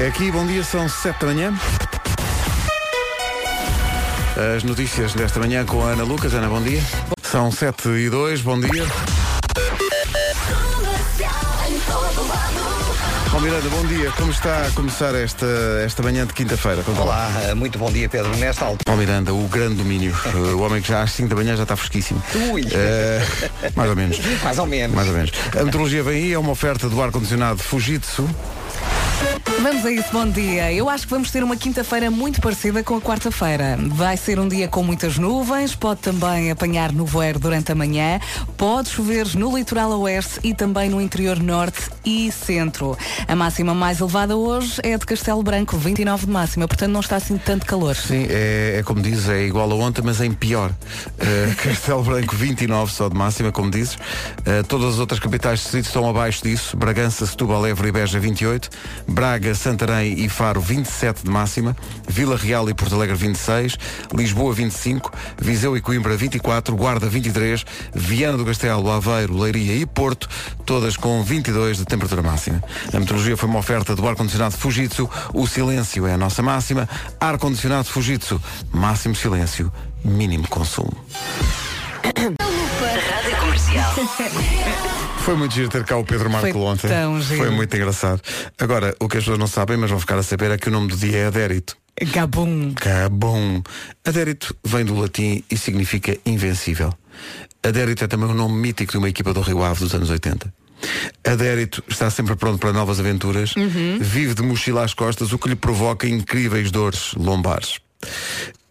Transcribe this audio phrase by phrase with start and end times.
[0.00, 1.54] É aqui, bom dia, são 7 da manhã.
[4.56, 6.32] As notícias desta manhã com a Ana Lucas.
[6.32, 6.80] Ana, bom dia.
[7.22, 8.86] São 7 e 2, bom dia.
[13.30, 14.10] Bom, Miranda, bom dia.
[14.12, 15.46] Como está a começar esta,
[15.84, 16.82] esta manhã de quinta-feira?
[16.98, 18.34] Olá, muito bom dia Pedro.
[18.38, 18.84] Nesta altura.
[18.86, 20.16] Paulo Miranda, o grande domínio.
[20.56, 22.22] O homem que já às 5 da manhã já está fresquíssimo.
[22.50, 22.62] Ui.
[22.62, 24.18] Uh, mais ou menos.
[24.42, 24.96] Mais ou menos.
[24.96, 25.30] Mais ou menos.
[25.54, 28.26] A meteorologia vem aí, é uma oferta do ar-condicionado Fujitsu.
[29.62, 30.72] Vamos a isso, bom dia.
[30.72, 33.78] Eu acho que vamos ter uma quinta-feira muito parecida com a quarta-feira.
[33.88, 38.18] Vai ser um dia com muitas nuvens, pode também apanhar nevoeiro durante a manhã,
[38.56, 42.96] pode chover no litoral oeste e também no interior norte e centro.
[43.28, 47.00] A máxima mais elevada hoje é a de Castelo Branco, 29 de máxima, portanto não
[47.00, 47.94] está assim tanto calor.
[47.94, 50.70] Sim, é, é como diz, é igual a ontem, mas em pior.
[50.70, 53.94] Uh, Castelo Branco 29 só de máxima, como dizes.
[53.94, 56.78] Uh, todas as outras capitais de distrito estão abaixo disso.
[56.78, 58.70] Bragança, Setúbal, Évora e Beja 28.
[59.06, 61.76] Braga, Santarém e Faro 27 de máxima,
[62.08, 63.76] Vila Real e Porto Alegre 26,
[64.14, 70.28] Lisboa 25, Viseu e Coimbra 24, Guarda 23, Viana do Castelo, Aveiro, Leiria e Porto,
[70.64, 72.62] todas com 22 de temperatura máxima.
[72.92, 77.88] A meteorologia foi uma oferta do ar-condicionado Fujitsu, o silêncio é a nossa máxima, ar-condicionado
[77.88, 78.40] Fujitsu,
[78.72, 79.72] máximo silêncio,
[80.04, 80.92] mínimo consumo.
[83.10, 83.94] Rádio Comercial.
[85.20, 86.88] Foi muito giro ter cá o Pedro Marco Foi ontem.
[86.88, 87.44] tão giro.
[87.44, 88.20] Foi muito engraçado.
[88.58, 90.72] Agora, o que as pessoas não sabem, mas vão ficar a saber, é que o
[90.72, 91.76] nome do dia é Adérito.
[92.12, 92.72] Gabum.
[92.74, 93.62] Cabum.
[94.04, 96.94] Adérito vem do latim e significa invencível.
[97.62, 100.52] Adérito é também um nome mítico de uma equipa do Rio Ave dos anos 80.
[101.24, 103.52] Adérito está sempre pronto para novas aventuras,
[104.00, 107.76] vive de mochila às costas, o que lhe provoca incríveis dores lombares.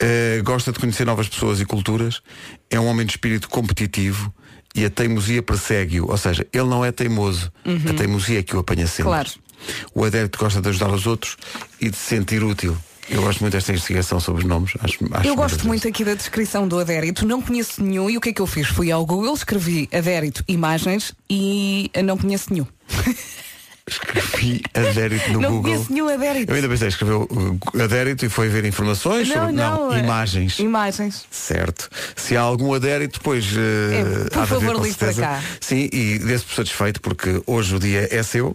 [0.02, 2.22] Uh, gosta de conhecer novas pessoas e culturas,
[2.69, 4.34] é um homem de espírito competitivo
[4.75, 6.09] e a teimosia persegue-o.
[6.09, 7.52] Ou seja, ele não é teimoso,
[7.89, 9.03] a teimosia é que o apanha sempre.
[9.03, 9.30] Claro.
[9.94, 11.38] O adérito gosta de ajudar os outros
[11.81, 12.78] e de se sentir útil.
[13.09, 14.73] Eu gosto muito desta investigação sobre os nomes.
[14.81, 18.22] Acho, acho Eu gosto muito aqui da descrição do adérito, não conheço nenhum e o
[18.22, 18.68] que é que eu fiz?
[18.68, 22.68] Fui ao Google, escrevi adérito imagens e não conheço nenhum.
[23.89, 25.73] Escrevi adérito no não Google.
[25.73, 26.51] conheço nenhum adérito.
[26.51, 30.59] Eu ainda pensei, escreveu uh, adérito e foi ver informações Não, sobre não, é- imagens.
[30.59, 31.25] Imagens.
[31.31, 31.89] Certo.
[32.16, 33.57] Se há algum adérito, depois uh,
[34.28, 35.41] É, por favor, ligue para cá.
[35.59, 38.53] Sim, e desse por satisfeito porque hoje o dia é seu.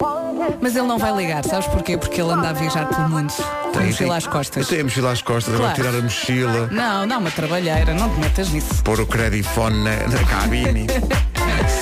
[0.60, 1.96] Mas ele não vai ligar, sabes porquê?
[1.98, 3.32] Porque ele anda a viajar pelo mundo.
[3.32, 4.68] Com a Tem- mochila tem- às costas.
[4.68, 5.90] Tenho a mochila às costas, agora Claro.
[5.90, 8.82] tirar a mochila, Não, não, uma trabalheira, não te metas nisso.
[8.84, 10.86] pôr o credifone na, na cabine.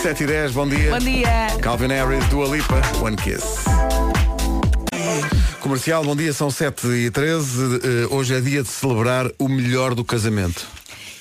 [0.02, 0.90] 7 e 10, bom dia.
[0.90, 1.46] Bom dia.
[1.60, 3.64] Calvin Harris, Dua Lipa, One Kiss.
[5.60, 9.94] Comercial, bom dia, são 7 e 13 Eh, Hoje é dia de celebrar o melhor
[9.94, 10.66] do casamento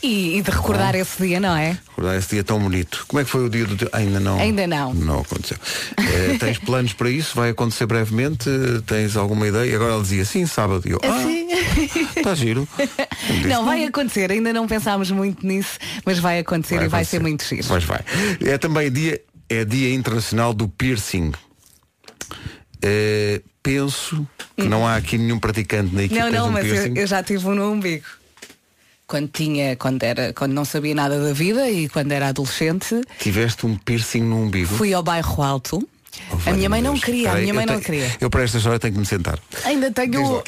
[0.04, 1.78] E, e de recordar esse dia, não é?
[1.90, 3.88] Recordar esse dia tão bonito Como é que foi o dia do teu...
[3.94, 4.94] Ainda não Ainda não.
[4.94, 5.58] Não aconteceu
[5.98, 7.36] Eh, Tens planos para isso?
[7.36, 8.50] Vai acontecer brevemente?
[8.88, 9.76] Tens alguma ideia?
[9.76, 14.52] Agora ele dizia, sim, sábado E eu, ah, está giro disse, Não, vai acontecer, ainda
[14.52, 17.66] não pensámos muito nisso, mas vai acontecer e vai ser muito giro.
[17.68, 18.00] Pois vai.
[18.44, 21.32] É também dia, é dia internacional do piercing.
[22.82, 26.96] Eh, penso que não há aqui nenhum praticante na equipe Não, não, um mas eu,
[26.96, 28.06] eu já tive um no umbigo.
[29.12, 33.66] Quando tinha, quando era, quando não sabia nada da vida e quando era adolescente, Tiveste
[33.66, 34.74] um piercing no umbigo.
[34.74, 35.86] fui ao bairro alto.
[36.32, 37.04] Oh, a minha mãe não Deus.
[37.04, 38.18] queria, a Espera aí, minha mãe eu não tenho- queria.
[38.22, 39.38] Eu para esta história tenho que me sentar.
[39.66, 40.42] Ainda tenho.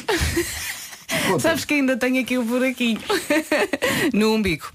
[1.40, 3.00] Sabes que ainda tenho aqui o buraquinho
[4.14, 4.66] no umbigo.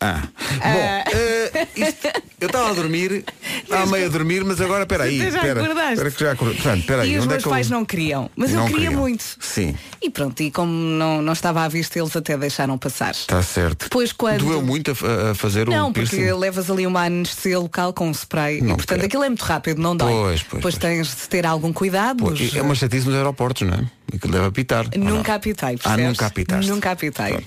[0.00, 0.22] Ah.
[0.38, 2.08] Bom, eh, isto-
[2.40, 3.24] eu estava a dormir,
[3.64, 5.18] estava meio a dormir, mas agora espera aí.
[5.18, 6.10] Já espera, acordaste?
[6.12, 6.54] que já acordei.
[6.56, 8.56] Portanto, espera aí, e os onde meus é que eu- pais não queriam, mas eu
[8.58, 9.00] Não queria queriam.
[9.00, 9.24] muito.
[9.40, 9.74] Sim.
[10.00, 13.10] E pronto, e como não, não estava à vista, eles até deixaram passar.
[13.10, 13.84] Está certo.
[13.84, 16.38] Depois quando- Doeu muito a, a fazer Não, o porque piercing?
[16.38, 19.06] levas ali uma anestesia local com um spray Não e portanto quero.
[19.06, 20.12] aquilo é muito rápido, não dói.
[20.12, 20.78] Pois, pois, Depois pois.
[20.78, 22.22] tens de ter algum cuidado.
[22.24, 23.97] Nos- é uma chatice nos aeroportos, não é?
[24.14, 24.86] Aquilo deve apitar.
[24.96, 26.06] Nunca apitei, Ah, percebes?
[26.06, 26.70] nunca apitaste.
[26.70, 27.44] Nunca apitei.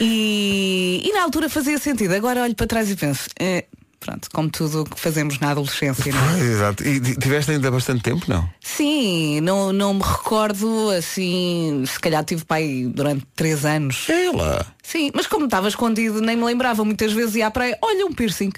[0.00, 2.14] E, e na altura fazia sentido.
[2.14, 3.64] Agora olho para trás e penso, eh,
[4.00, 6.12] pronto, como tudo o que fazemos na adolescência.
[6.12, 6.40] não é?
[6.40, 6.84] Exato.
[6.86, 8.48] E ti- tiveste ainda bastante tempo, não?
[8.60, 14.06] Sim, não, não me recordo assim, se calhar tive pai durante três anos.
[14.08, 14.66] Ela.
[14.82, 16.84] Sim, mas como estava escondido, nem me lembrava.
[16.84, 18.52] Muitas vezes ia à praia, olha um piercing.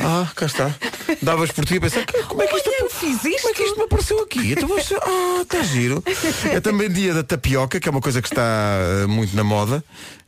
[0.00, 0.74] Ah, cá está.
[1.22, 3.42] Davas por ti a pensar, "Que- como é que isto, Olha, eu fiz isto.
[3.42, 4.52] como é que isto me apareceu aqui?
[4.52, 6.02] Então, você, ah, está giro.
[6.50, 8.42] É também dia da tapioca, que é uma coisa que está
[9.02, 9.82] eh, muito na moda.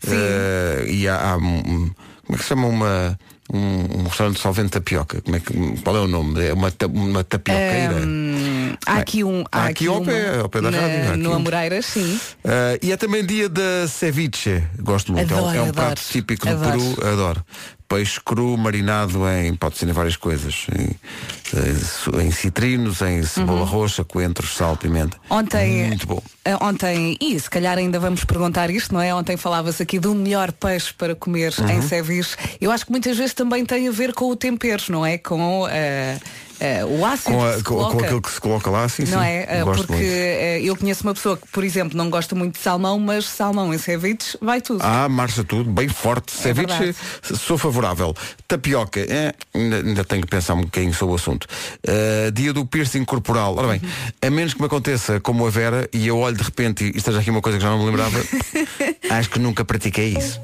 [0.06, 1.91] Eh, e há, há um-
[2.27, 3.19] como é que se chama uma
[3.50, 5.23] um, um restaurante de solvente de tapioca?
[5.23, 6.44] Como é que, qual é o nome?
[6.47, 7.94] É uma, ta- uma tapioqueira.
[8.06, 9.43] Hum, há aqui um.
[9.51, 11.35] Há aqui ao uma- pé- ao pé da na- rádio, há aqui No um.
[11.35, 12.21] Amoreiras, sim.
[12.44, 15.75] Uh, e é também dia da ceviche, gosto muito, é um- Adoro, é um, adoro.
[15.75, 16.79] prato típico do Adoro.
[16.94, 17.44] Peru, adoro.
[17.88, 23.64] Peixe cru marinado em, pode ser em várias coisas, em, em, em citrinos, em cebola
[23.64, 25.17] roxa, coentros, sal, pimenta.
[25.31, 26.23] Ontem, Muito bom.
[26.44, 29.14] eh, ontem, e se calhar ainda vamos perguntar isto, não é?
[29.14, 31.70] Ontem falava-se aqui do melhor peixe para comer Uhum.
[31.70, 32.37] em ceviche.
[32.61, 35.17] Eu acho que muitas vezes também tem a ver com o tempero, não é?
[35.17, 36.19] Com eh,
[36.60, 38.05] eh, o ácido Com, a- com- com coloca.
[38.05, 39.25] aquilo que se coloca lá, sim, Não sim.
[39.26, 39.46] é?
[39.49, 40.12] Eh, Gosto Porque muito.
[40.12, 43.72] eh, eu conheço uma pessoa que, por exemplo, não gosta muito de salmão, mas salmão
[43.72, 44.81] em ceviches vai tudo.
[44.82, 46.32] Ah, marcha tudo, bem forte.
[46.32, 46.96] Ceviche, verdade.
[47.22, 48.14] sou favorável.
[48.46, 51.46] Tapioca, é, ainda, tenho que pensar um bocadinho sobre o assunto.
[51.87, 53.56] Uh, dia do piercing corporal.
[53.56, 53.82] Ora bem,
[54.22, 57.20] a menos que me aconteça como a Vera e eu olho de repente e esteja
[57.20, 58.19] aqui uma coisa que já não me lembrava,
[59.10, 60.40] acho que nunca pratiquei isso.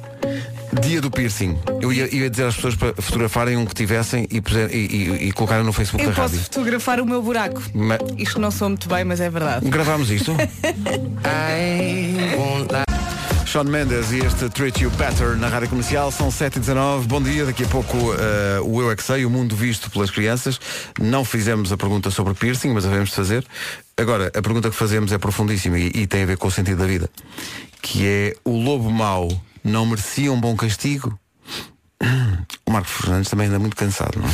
[0.83, 1.57] Dia do piercing.
[1.81, 5.29] Eu ia, ia dizer às pessoas para fotografarem um que tivessem e, puser, e, e,
[5.29, 6.45] e colocarem no Facebook Eu da posso rádio.
[6.53, 7.63] fotografar o meu buraco.
[7.75, 9.69] Ma- Isto não sou muito bem, mas é verdade.
[9.69, 10.35] Gravámos isto?
[13.47, 17.03] Sean Mendes e este Treat You Better na Rádio Comercial são 7h19.
[17.07, 20.11] Bom dia, daqui a pouco eh, o Eu é que Sei, o mundo visto pelas
[20.11, 20.59] crianças.
[21.01, 23.47] Não fizemos a pergunta sobre piercing, mas havemos de fazer.
[23.97, 26.79] Agora, a pergunta que fazemos é profundíssima e, e tem a ver com o sentido
[26.79, 27.09] da vida.
[27.81, 29.29] Que é, o lobo mau
[29.65, 31.19] não merecia um bom castigo?
[32.67, 34.29] O Marco Fernandes também anda muito cansado, não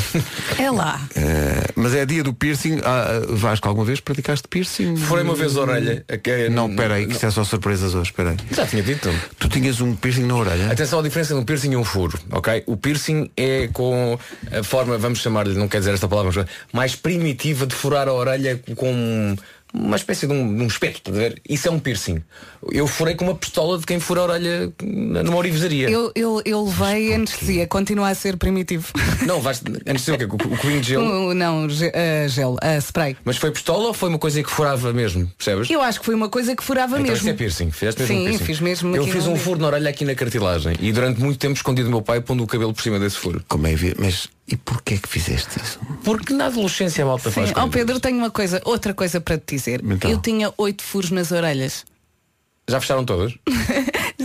[0.58, 0.64] é?
[0.64, 1.00] É lá.
[1.14, 2.80] Eh, mas é dia do piercing.
[2.82, 4.96] Ah, ah, Vasco, alguma vez praticaste piercing?
[4.96, 6.04] Furei uma vez a orelha.
[6.08, 8.36] a que- Não, peraí, que isto é só surpresas hoje, peraí.
[8.50, 9.08] Já tinha dito.
[9.38, 10.72] Tu tinhas um piercing na orelha?
[10.72, 12.64] Atenção à diferença de um piercing e um furo, ok?
[12.66, 14.18] O piercing é com
[14.50, 18.12] a forma, vamos chamar-lhe, não quer dizer esta palavra, mas mais primitiva de furar a
[18.12, 19.36] orelha com
[19.72, 21.40] uma espécie de um, de um espeto, estás a ver?
[21.48, 22.22] Isso é um piercing.
[22.70, 25.88] Eu furei com uma pistola de quem fura a orelha numa orivesaria.
[25.88, 28.92] Eu, eu, eu levei anestesia, continua a ser primitivo.
[29.26, 29.62] Não, vais,
[29.94, 30.24] dizer o quê?
[30.24, 31.30] O, o cubinho de gelo.
[31.30, 33.16] Uh, não, ge- uh, gel, uh, spray.
[33.24, 35.30] Mas foi pistola ou foi uma coisa que furava mesmo?
[35.36, 35.70] Percebes?
[35.70, 37.16] Eu acho que foi uma coisa que furava Então mesmo.
[37.16, 37.70] isso é piercing.
[37.70, 38.44] Fizeste mesmo Sim, um piercing.
[38.44, 41.54] fiz mesmo Eu fiz um furo na orelha aqui na cartilagem e durante muito tempo
[41.54, 43.42] escondi do meu pai pondo o cabelo por cima desse furo.
[43.48, 45.78] Como é mas e porquê que fizeste isso?
[46.02, 47.34] Porque na adolescência a malta Sim.
[47.36, 47.70] faz Ó coisas.
[47.70, 49.80] Pedro, tenho uma coisa, outra coisa para te dizer.
[49.84, 50.10] Então.
[50.10, 51.84] Eu tinha oito furos nas orelhas.
[52.70, 53.32] Já fecharam todas?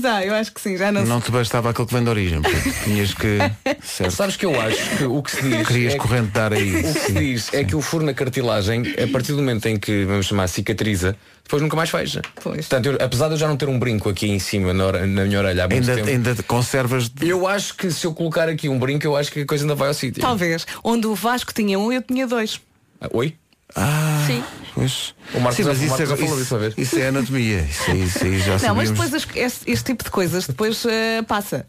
[0.01, 2.41] Já, eu acho que sim, já não, Não te bastava aquilo que vem de origem,
[2.83, 3.37] tinhas que.
[3.81, 4.11] Certo.
[4.11, 6.75] Sabes que eu acho que o que se diz Querias é que- correntar aí.
[6.81, 9.77] o que se diz é que o furo na cartilagem, a partir do momento em
[9.79, 12.21] que, vamos chamar, cicatriza, depois nunca mais fecha.
[12.43, 12.67] Pois.
[12.67, 15.05] Portanto, eu- apesar de eu já não ter um brinco aqui em cima na, ore-
[15.07, 17.07] na minha orelha há muito Ainda, tempo, ainda conservas.
[17.09, 19.63] de- eu acho que se eu colocar aqui um brinco, eu acho que a coisa
[19.63, 20.21] ainda vai ao sítio.
[20.21, 20.67] Talvez.
[20.83, 22.59] Onde o Vasco tinha um, eu tinha dois.
[22.99, 23.33] Ah, Oi?
[23.75, 24.43] Ah, Sim.
[24.73, 25.13] pois.
[25.33, 26.73] O Marcos Sim, já- mas isso, Marcos é, falou isso, vez.
[26.77, 27.59] isso é anatomia.
[27.69, 28.91] Isso, isso aí já Não, sabíamos.
[28.99, 30.89] mas depois este, este tipo de coisas depois uh,
[31.27, 31.67] passa.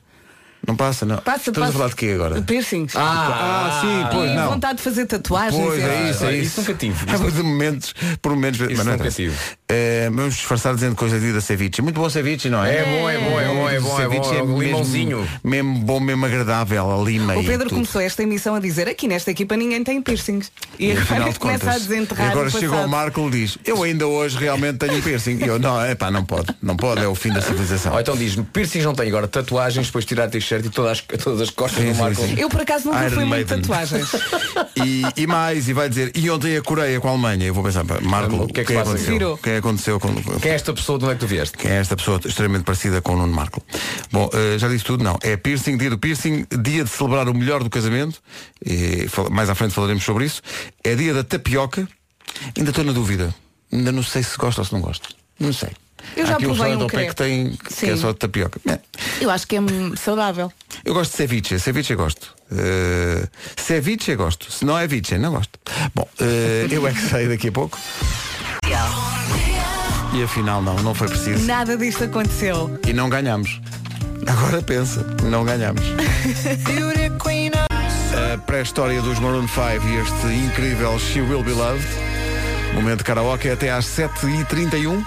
[0.67, 1.19] Não passa, não.
[1.19, 1.71] Passa, Estamos passa.
[1.71, 2.43] a falar de quê agora?
[2.43, 2.95] Piercings.
[2.97, 4.51] Ah, sim, pois e não.
[4.51, 5.63] vontade de fazer tatuagens.
[5.63, 6.43] Pois é essas isso, é Ah, isso.
[6.47, 7.11] isso nunca tive.
[7.11, 8.61] Há Isso- de momentos, por momentos.
[8.61, 9.37] mas não nunca tive.
[9.69, 11.83] Eh, vamos disfarçar dizendo coisa de da ceviche.
[11.83, 12.77] Muito bom ceviche, não é?
[12.77, 14.33] É bom, é bom, é bom, é bom, é bom.
[14.35, 15.29] É mesmo- limãozinho.
[15.43, 17.75] Mesmo bom, mesmo agradável, a lima O e Pedro tudo.
[17.77, 20.51] começou esta emissão a dizer aqui nesta equipa ninguém tem piercings.
[20.79, 22.87] E, E agora de começa a desenterrar e agora chega passado.
[22.87, 26.11] o Marco e diz Eu ainda hoje realmente tenho piercing E eu, não, é pá,
[26.11, 29.09] não pode, não pode, é o fim da civilização Ou então diz-me, piercings não tem
[29.09, 32.01] agora tatuagens, depois tirar a t-shirt e todas as, todas as costas Sim, do sim,
[32.01, 32.23] Marco.
[32.23, 32.35] sim.
[32.37, 34.09] Eu por acaso nunca Iron fui muito tatuagens.
[34.85, 37.63] e, e mais, e vai dizer E ontem a Coreia com a Alemanha Eu vou
[37.65, 38.91] pensar, Marco, O que é que se passa?
[38.91, 39.13] aconteceu?
[39.13, 39.35] Virou.
[39.35, 40.15] O que é que aconteceu com...
[40.41, 41.57] Quem é esta pessoa de onde é que tu vieste?
[41.57, 43.63] Quem é esta pessoa extremamente parecida com o Nuno Marco?
[44.11, 45.19] Bom, eh, já disse tudo, não.
[45.23, 48.21] É piercing, dia do piercing, dia de celebrar o melhor do casamento.
[48.65, 50.43] E, mais à frente falaremos sobre isso.
[50.83, 51.89] É dia da tapioca.
[52.57, 53.35] Ainda estou na dúvida.
[53.73, 55.09] Ainda não sei se gosto ou se não gosto.
[55.39, 55.71] Não sei.
[56.17, 58.61] Eu já aqui um provei um pé que tem que é só de tapioca.
[58.67, 58.79] É.
[59.21, 59.61] Eu acho que é
[59.97, 60.53] saudável.
[60.85, 62.35] Eu gosto de ceviche, ceviche eu gosto.
[62.51, 64.51] Uh, ceviche eu gosto.
[64.53, 65.59] Se não é viche, não gosto.
[65.95, 67.79] Bom, eh, eu é que sei daqui a pouco.
[70.13, 71.45] E afinal não, não foi preciso.
[71.45, 72.79] Nada disto aconteceu.
[72.87, 73.61] E não ganhamos.
[74.27, 75.83] Agora pensa, não ganhamos.
[78.35, 81.87] A pré-história dos Maroon 5 e este incrível She Will Be Loved.
[82.75, 85.03] Momento de karaoke até às 7h31.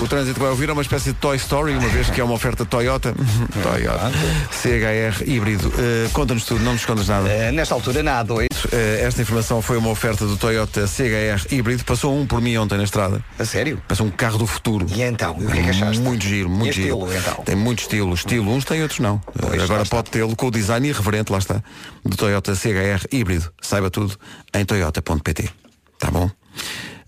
[0.00, 2.34] O trânsito vai ouvir é uma espécie de Toy Story, uma vez que é uma
[2.34, 3.14] oferta Toyota.
[3.62, 4.12] Toyota.
[4.50, 5.68] CHR híbrido.
[5.68, 7.28] Uh, Conta-nos tudo, não nos escondas nada.
[7.28, 11.84] Eh, nesta altura, na A2, Uh, esta informação foi uma oferta do Toyota CHR híbrido.
[11.84, 13.22] Passou um por mim ontem na estrada.
[13.38, 13.80] a sério?
[13.86, 14.86] Passou um carro do futuro.
[14.90, 16.00] E então, e o que é que achaste?
[16.00, 16.96] Muito giro, muito E giro.
[17.06, 17.44] estilo, então?
[17.44, 18.14] Tem muito estilo.
[18.14, 19.20] Estilo uns tem, outros não.
[19.38, 21.62] Pois, Agora pode tê-lo com o design irreverente, lá está,
[22.04, 23.52] do Toyota CHR híbrido.
[23.60, 24.18] Saiba tudo
[24.54, 25.50] em toyota.pt.
[26.04, 26.30] Tá bom?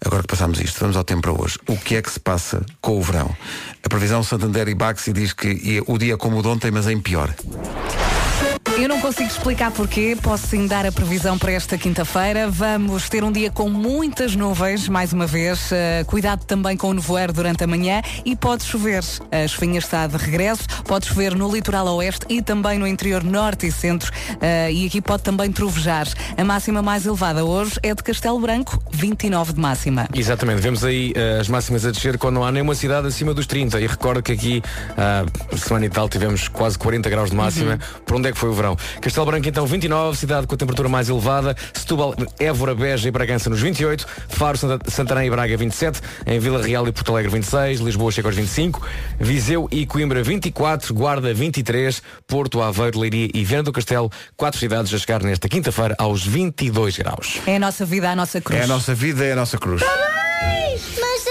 [0.02, 1.58] Agora que passamos isto, vamos ao tempo para hoje.
[1.68, 3.36] O que é que se passa com o verão?
[3.84, 6.88] A previsão Santander e Baxi diz que é o dia como o de ontem, mas
[6.88, 7.34] em pior.
[8.78, 12.50] Eu não consigo explicar porquê, posso sim dar a previsão para esta quinta-feira.
[12.50, 15.70] Vamos ter um dia com muitas nuvens, mais uma vez.
[15.70, 19.02] Uh, cuidado também com o nevoeiro durante a manhã e pode chover.
[19.32, 23.66] A chuvinha está de regresso, pode chover no litoral oeste e também no interior norte
[23.66, 24.12] e centro.
[24.32, 26.06] Uh, e aqui pode também trovejar.
[26.36, 30.06] A máxima mais elevada hoje é de Castelo Branco, 29 de máxima.
[30.14, 33.46] Exatamente, vemos aí uh, as máximas a descer quando não há nenhuma cidade acima dos
[33.46, 33.80] 30.
[33.80, 37.72] E recordo que aqui, uh, semana e tal, tivemos quase 40 graus de máxima.
[37.72, 38.02] Uhum.
[38.04, 38.65] Por onde é que foi o verão?
[39.00, 41.54] Castelo Branco então 29, cidade com a temperatura mais elevada.
[41.72, 44.06] Setúbal, Évora, Beja e Bragança nos 28.
[44.28, 46.00] Faro, Santa, Santarém e Braga 27.
[46.26, 47.80] Em Vila Real e Porto Alegre 26.
[47.80, 48.84] Lisboa chega aos 25.
[49.20, 50.94] Viseu e Coimbra 24.
[50.94, 52.02] Guarda 23.
[52.26, 54.10] Porto, Aveiro, Leiria e Viana do Castelo.
[54.36, 57.40] Quatro cidades a chegar nesta quinta-feira aos 22 graus.
[57.46, 58.60] É a nossa vida, a nossa cruz.
[58.60, 59.82] É a nossa vida, é a nossa cruz.
[59.82, 61.25] Mas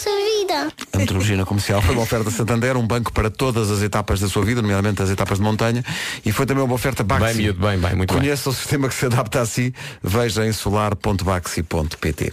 [0.00, 0.72] nossa vida.
[0.92, 4.44] A metrologia comercial foi uma oferta Santander, um banco para todas as etapas da sua
[4.44, 5.84] vida, nomeadamente as etapas de montanha,
[6.24, 7.24] e foi também uma oferta Baxi.
[7.24, 8.52] Bem, miúdo, bem, bem, muito Conheça bem.
[8.52, 12.32] o sistema que se adapta a si, veja em solar.baxi.pt.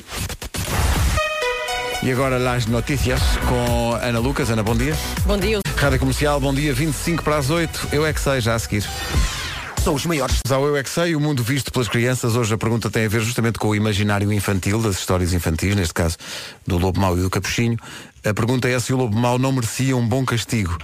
[2.04, 4.50] E agora as notícias com Ana Lucas.
[4.50, 4.96] Ana, bom dia.
[5.26, 5.60] Bom dia.
[5.76, 7.90] Rádio Comercial, bom dia, 25 para as 8.
[7.92, 8.86] Eu é que sei, já a seguir
[9.88, 10.42] são os maiores.
[10.50, 13.08] Ao Eu é que sei, o mundo visto pelas crianças, hoje a pergunta tem a
[13.08, 16.18] ver justamente com o imaginário infantil, das histórias infantis, neste caso
[16.68, 17.78] do Lobo Mau e do Capuchinho.
[18.26, 20.78] A pergunta é se o Lobo Mau não merecia um bom castigo.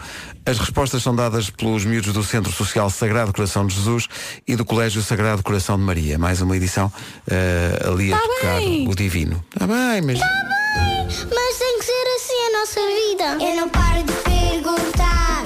[0.45, 4.07] As respostas são dadas pelos miúdos do Centro Social Sagrado Coração de Jesus
[4.47, 6.17] e do Colégio Sagrado Coração de Maria.
[6.17, 8.87] Mais uma edição uh, ali a tá tocar bem.
[8.87, 9.43] o divino.
[9.53, 10.15] Está bem, mas...
[10.15, 13.51] Está bem, mas tem que ser assim a nossa vida.
[13.51, 15.43] Eu não paro de perguntar,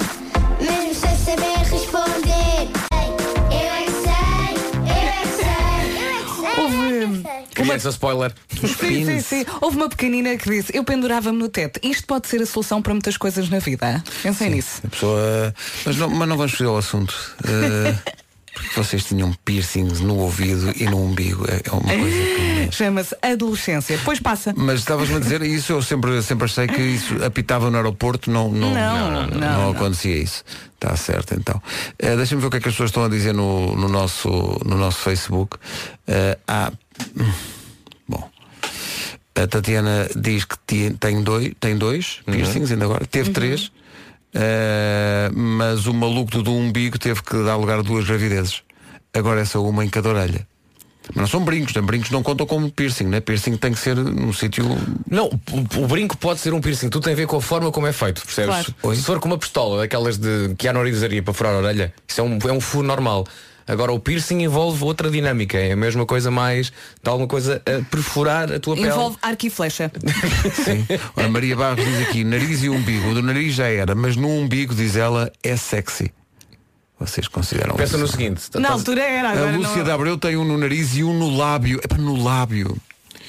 [0.60, 1.57] mesmo sem saber
[7.68, 8.32] Criança spoiler.
[8.50, 9.46] Sim, sim, sim.
[9.60, 11.80] Houve uma pequenina que disse, eu pendurava-me no teto.
[11.82, 14.02] Isto pode ser a solução para muitas coisas na vida.
[14.22, 14.80] Pensei sim, nisso.
[14.84, 15.54] A pessoa.
[15.84, 17.14] Mas não, mas não vamos fugir ao assunto.
[17.44, 18.18] Uh...
[18.74, 21.44] vocês tinham piercings no ouvido e no umbigo.
[21.48, 22.68] É, é uma coisa que.
[22.72, 23.96] Chama-se adolescência.
[23.96, 24.52] Depois passa.
[24.56, 28.50] Mas estavas-me a dizer isso, eu sempre, sempre achei que isso apitava no aeroporto, não,
[28.50, 30.44] não, não, não, acontecia isso.
[30.74, 31.60] Está certo então.
[32.02, 34.28] Uh, Deixa-me ver o que é que as pessoas estão a dizer no, no, nosso,
[34.64, 35.56] no nosso Facebook.
[35.56, 36.72] Uh, há.
[39.42, 40.56] A Tatiana diz que
[40.98, 42.34] tem dois, tem dois uhum.
[42.34, 43.34] piercings ainda agora, teve uhum.
[43.34, 48.62] três, uh, mas o maluco do umbigo teve que dar lugar a duas gravidezes.
[49.14, 50.46] Agora é só uma em cada orelha.
[51.14, 51.80] Mas não são brincos, né?
[51.80, 53.20] brincos não contam como piercing, né?
[53.20, 54.64] Piercing tem que ser num sítio.
[55.10, 57.70] Não, o, o, brinco pode ser um piercing, tudo tem a ver com a forma
[57.70, 58.74] como é feito, percebes?
[58.80, 58.96] Claro.
[58.96, 61.94] Se for com uma pistola, daquelas de que há na usaria para furar a orelha,
[62.06, 63.26] isso é um, é um furo normal.
[63.68, 66.72] Agora o piercing envolve outra dinâmica, é a mesma coisa mais
[67.02, 68.88] de alguma coisa a perfurar a tua pele.
[68.88, 69.92] Envolve arco e flecha.
[70.64, 70.86] Sim.
[71.14, 73.10] A Maria Barros diz aqui, nariz e umbigo.
[73.10, 76.10] O do nariz já era, mas no umbigo, diz ela, é sexy.
[76.98, 77.98] Vocês consideram Pensa isso?
[77.98, 78.42] no seguinte.
[78.54, 79.30] Na altura era.
[79.30, 79.84] Agora a Lúcia não...
[79.84, 81.78] de Abreu tem um no nariz e um no lábio.
[81.82, 82.76] É para no lábio.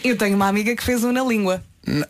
[0.04, 1.62] Eu tenho uma amiga que fez um na língua.
[1.86, 2.08] Na...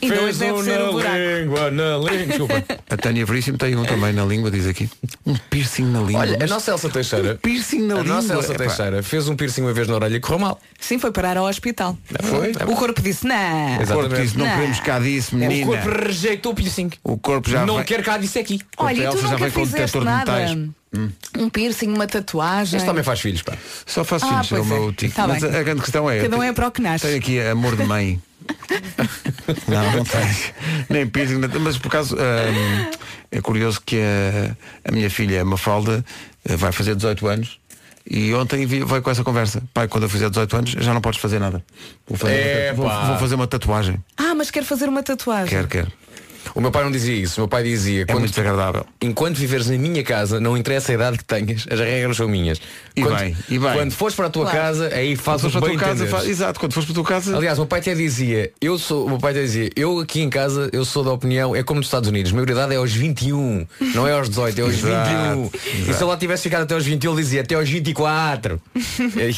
[0.00, 1.16] E Fez deve ser o buraco.
[1.16, 2.64] língua, na língua.
[2.90, 4.88] A Tânia Veríssimo tem um também na língua, diz aqui.
[5.24, 6.20] Um piercing na língua.
[6.20, 7.32] Olha, a nossa Elsa Teixeira.
[7.32, 8.12] Um piercing na a língua.
[8.12, 10.60] A nossa Elsa Teixeira fez um piercing uma vez na orelha e correu mal.
[10.78, 11.96] Sim, foi parar ao hospital.
[12.22, 12.52] Foi?
[12.66, 13.82] O corpo disse, não.
[13.82, 14.54] O corpo disse, não, não.
[14.54, 15.66] queremos cá disso, menina.
[15.66, 16.90] O corpo rejeitou o piercing.
[17.02, 17.84] O corpo já Não vai...
[17.84, 18.60] quer cá disso aqui.
[18.76, 20.32] Olha, e tu já nunca fizeste nada.
[20.96, 21.10] Hum.
[21.38, 22.76] Um piercing, uma tatuagem.
[22.76, 23.56] Este também faz filhos, pá.
[23.84, 24.92] Só faz ah, filhos, é o meu é.
[24.92, 25.14] tico.
[25.14, 26.20] Tá Mas a grande questão é.
[26.20, 27.06] Cada um é para o que nasce.
[27.06, 28.20] Tem aqui amor de mãe.
[29.68, 30.52] não, não tens.
[30.88, 32.90] Nem piercing, mas por acaso hum,
[33.30, 36.04] é curioso que a, a minha filha Mafalda
[36.48, 37.58] eh, vai fazer 18 anos
[38.08, 39.62] e ontem veio com essa conversa.
[39.74, 41.64] Pai, quando eu fizer 18 anos já não podes fazer nada.
[42.06, 44.02] Vou fazer, uma, vou, vou fazer uma tatuagem.
[44.16, 45.48] Ah, mas quer fazer uma tatuagem.
[45.48, 45.88] Quer, quer.
[46.56, 47.38] O meu pai não dizia isso.
[47.38, 48.02] O meu pai dizia.
[48.02, 48.86] É quando, muito desagradável.
[49.02, 52.58] Enquanto viveres na minha casa, não interessa a idade que tenhas, as regras são minhas.
[52.96, 53.72] E quando, bem, e bem.
[53.74, 54.58] Quando fores para a tua claro.
[54.58, 57.36] casa, aí fazes o bem casa, faz, Exato, quando fores para a tua casa.
[57.36, 60.22] Aliás, o meu pai até dizia, eu sou, o meu pai até dizia, eu aqui
[60.22, 62.92] em casa, eu sou da opinião, é como nos Estados Unidos, a maioridade é aos
[62.94, 65.42] 21, não é aos 18, é aos exato, 21.
[65.42, 65.90] Exato.
[65.90, 68.58] E se eu lá tivesse ficado até aos 20, ele dizia até aos 24.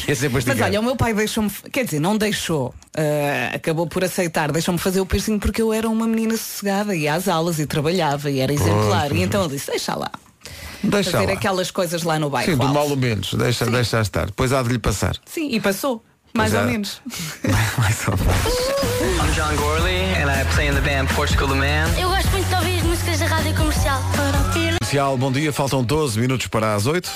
[0.07, 4.03] Ia ser Mas olha, o meu pai deixou-me, quer dizer, não deixou, uh, acabou por
[4.03, 7.65] aceitar, deixou-me fazer o piercing porque eu era uma menina sossegada, ia às aulas e
[7.65, 9.11] trabalhava e era exemplar.
[9.11, 10.11] e então ele disse, deixa lá.
[10.83, 11.33] Deixa fazer lá.
[11.33, 12.51] aquelas coisas lá no bairro.
[12.51, 13.71] Sim, do mal ou menos, deixa, Sim.
[13.71, 14.27] deixa estar.
[14.27, 15.15] Depois há de lhe passar.
[15.25, 16.03] Sim, e passou.
[16.33, 17.01] Mais ou menos.
[17.77, 18.79] Mais ou menos.
[19.19, 21.89] I'm John Gorley and I play in the band Portugal the Man.
[21.99, 24.01] Eu gosto muito de ouvir as músicas da rádio comercial.
[24.79, 27.09] Comercial, bom dia, faltam 12 minutos para as 8.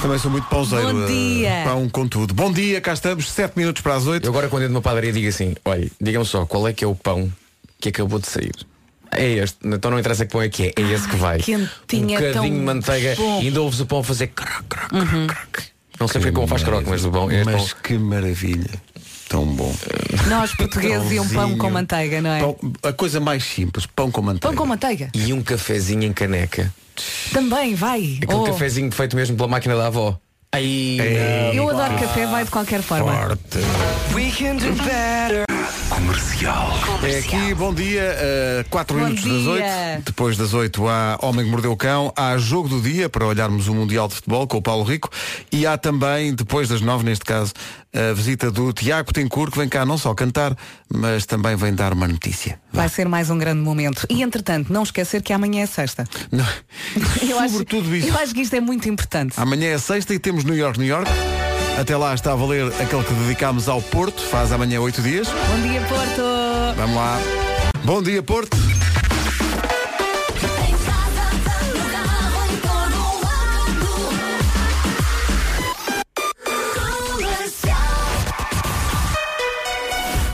[0.00, 0.92] Também sou muito pauseiro.
[0.92, 1.62] Bom dia.
[1.64, 2.32] Pão com tudo.
[2.32, 4.24] Bom dia, cá estamos, 7 minutos para as 8.
[4.24, 6.86] Eu agora quando entro numa padaria digo assim, olha, digam só, qual é que é
[6.86, 7.32] o pão
[7.80, 8.54] que acabou de sair?
[9.10, 11.38] É este, então não interessa que põe aqui, é, é esse que vai.
[11.38, 13.40] Quentinho, um é bocadinho tão de manteiga bom.
[13.42, 15.68] e ainda ouves o pão fazer crac, crac, crac, crac.
[15.98, 17.82] Não sei porque como faz croque, mas o pão é Mas pão.
[17.82, 18.70] que maravilha.
[19.28, 19.74] Tão bom.
[20.28, 22.40] Nós portugueses e um pão com manteiga, não é?
[22.40, 24.48] Pão- a coisa mais simples, pão com manteiga.
[24.48, 25.10] Pão com manteiga.
[25.14, 26.72] E um cafezinho em caneca.
[27.32, 28.18] Também, vai.
[28.22, 30.18] Aquele Oh, cafezinho feito mesmo pela máquina da avó.
[30.50, 30.98] Aí.
[31.54, 33.12] eu adoro café, vai de qualquer forma.
[33.12, 33.58] Forte.
[37.02, 38.16] É aqui, bom dia,
[38.70, 39.96] 4 Bom minutos das dia.
[39.96, 40.02] 8.
[40.04, 43.66] Depois das 8 há Homem que Mordeu o Cão, há Jogo do Dia para olharmos
[43.66, 45.10] o Mundial de Futebol com o Paulo Rico
[45.50, 47.52] e há também, depois das 9 neste caso,
[47.92, 50.56] a visita do Tiago Tencourt que vem cá não só cantar,
[50.88, 52.60] mas também vem dar uma notícia.
[52.72, 54.06] Vai ser mais um grande momento.
[54.08, 56.04] E entretanto, não esquecer que amanhã é sexta.
[56.30, 56.46] Não.
[57.28, 58.06] Eu acho, Sobretudo isso.
[58.06, 59.34] eu acho que isto é muito importante.
[59.36, 61.10] Amanhã é sexta e temos New York, New York.
[61.78, 65.28] Até lá está a valer aquele que dedicámos ao Porto, faz amanhã 8 dias.
[65.28, 66.22] Bom dia, Porto!
[66.76, 67.20] Vamos lá.
[67.84, 68.56] Bom dia, Porto.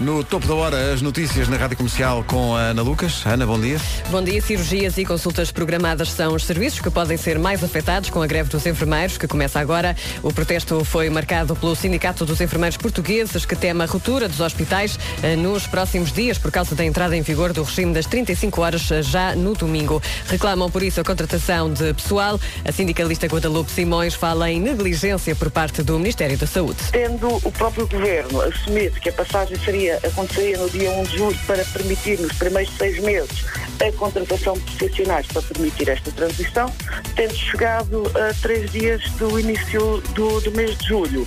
[0.04, 3.25] No topo da hora, as notícias na Rádio Comercial com a Ana Lucas.
[3.25, 3.80] Ana, bom dia.
[4.11, 4.38] Bom dia.
[4.42, 8.50] Cirurgias e consultas programadas são os serviços que podem ser mais afetados com a greve
[8.50, 9.96] dos enfermeiros, que começa agora.
[10.23, 14.99] O protesto foi marcado pelo Sindicato dos Enfermeiros Portugueses, que teme a ruptura dos hospitais
[15.23, 18.90] eh, nos próximos dias por causa da entrada em vigor do regime das 35 horas
[18.90, 20.02] eh, já no domingo.
[20.26, 22.38] Reclamam por isso a contratação de pessoal.
[22.62, 26.76] A sindicalista Guadalupe Simões fala em negligência por parte do Ministério da Saúde.
[26.92, 31.39] tendo o próprio governo assumido que a passagem seria, aconteceria no dia 1 de julho
[31.47, 33.45] para permitir nos primeiros seis meses
[33.87, 36.73] a contratação de profissionais para permitir esta transição,
[37.17, 41.27] tendo chegado a três dias do início do, do mês de julho.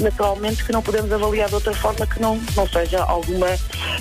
[0.00, 3.48] Naturalmente que não podemos avaliar de outra forma que não, não seja alguma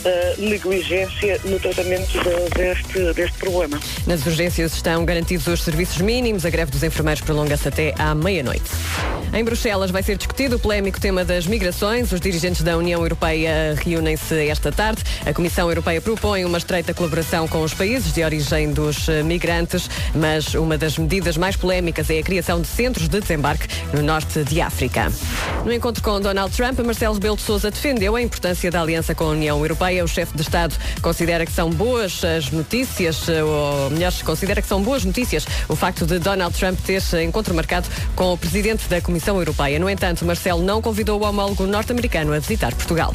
[0.06, 3.80] eh, negligência no tratamento de- deste, deste problema.
[4.08, 6.46] Nas urgências estão garantidos os serviços mínimos.
[6.46, 8.72] A greve dos enfermeiros prolonga-se até à meia-noite.
[9.34, 12.12] Em Bruxelas vai ser discutido o polémico tema das migrações.
[12.12, 15.04] Os dirigentes da União Europeia reúnem-se esta tarde.
[15.26, 19.90] A Comissão Europeia propõe uma estreita colaboração com os países de origem dos eh, migrantes,
[20.16, 24.44] mas uma das medidas mais polémicas é a criação de centros de desembarque no norte
[24.44, 25.12] de África.
[25.64, 29.26] No encontro com Donald Trump, Marcelo Rebelo de Sousa defendeu a importância da aliança com
[29.26, 30.04] a União Europeia.
[30.04, 34.68] O chefe de Estado considera que são boas as notícias, eh, ou melhor, considera que
[34.68, 39.00] são boas notícias o facto de Donald Trump ter encontro marcado com o presidente da
[39.00, 39.78] Comissão Europeia.
[39.78, 43.14] No entanto, Marcelo não convidou o homólogo norte-americano a visitar Portugal.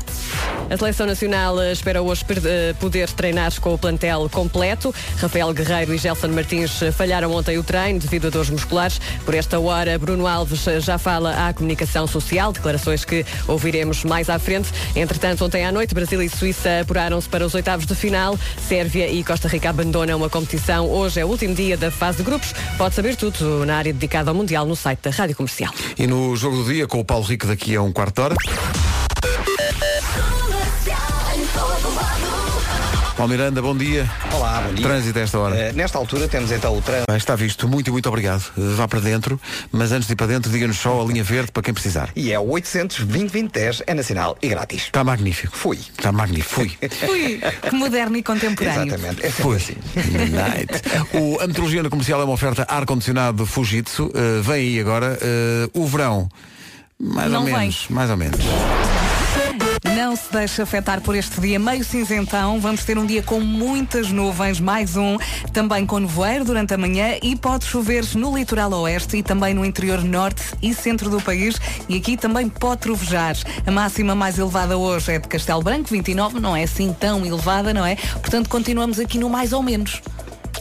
[0.71, 4.95] A seleção nacional eh, espera hoje eh, poder treinar com o plantel completo.
[5.19, 9.01] Rafael Guerreiro e Gelson Martins eh, falharam ontem o treino devido a dores musculares.
[9.25, 14.39] Por esta hora, Bruno Alves já fala à comunicação social, declarações que ouviremos mais à
[14.39, 14.71] frente.
[14.95, 18.39] Entretanto, ontem à noite, Brasil e Suíça apuraram-se para os oitavos de final.
[18.69, 20.89] Sérvia e Costa Rica abandonam a competição.
[20.91, 22.53] Hoje é o último dia da fase de grupos.
[22.77, 25.73] Pode saber tudo na área dedicada ao Mundial no site da Rádio Comercial.
[25.99, 28.37] E no Jogo do Dia com o Paulo Rico daqui a um quarto de hora.
[33.17, 34.07] Paulo Miranda, bom dia.
[34.31, 34.87] Olá, bom dia.
[34.87, 35.57] Trânsito a esta hora.
[35.57, 37.11] Eh, nesta altura temos então o trânsito.
[37.17, 38.45] Está visto, muito e muito obrigado.
[38.55, 39.41] Vá para dentro,
[39.73, 42.11] mas antes de ir para dentro, diga-nos só a linha verde para quem precisar.
[42.15, 44.83] E é o 800 2010 é nacional e grátis.
[44.83, 45.57] Está magnífico.
[45.57, 45.79] Fui.
[45.79, 46.55] Está magnífico.
[46.57, 46.77] Fui.
[47.09, 48.87] Ui, que moderno e contemporâneo.
[48.95, 49.25] Exatamente.
[49.25, 49.57] É Fui.
[49.57, 49.77] assim.
[49.95, 50.83] Night.
[51.15, 54.13] O, a metrologia no comercial é uma oferta ar-condicionado Fujitsu.
[54.15, 55.19] Eh, vem aí agora.
[55.23, 56.29] eh, o verão.
[57.01, 57.55] Mais Não ou vem.
[57.57, 57.87] menos.
[57.89, 58.41] Mais ou menos.
[59.85, 62.61] Não se deixe afetar por este dia meio cinzentão.
[62.61, 65.17] Vamos ter um dia com muitas nuvens, mais um,
[65.53, 69.65] também com nevoeiro durante a manhã e pode chover no litoral oeste e também no
[69.65, 71.57] interior norte e centro do país.
[71.89, 73.37] E aqui também pode trovejar.
[73.67, 77.73] A máxima mais elevada hoje é de Castelo Branco, 29, não é assim tão elevada,
[77.75, 77.97] não é?
[77.97, 80.01] Portanto, continuamos aqui no mais ou menos.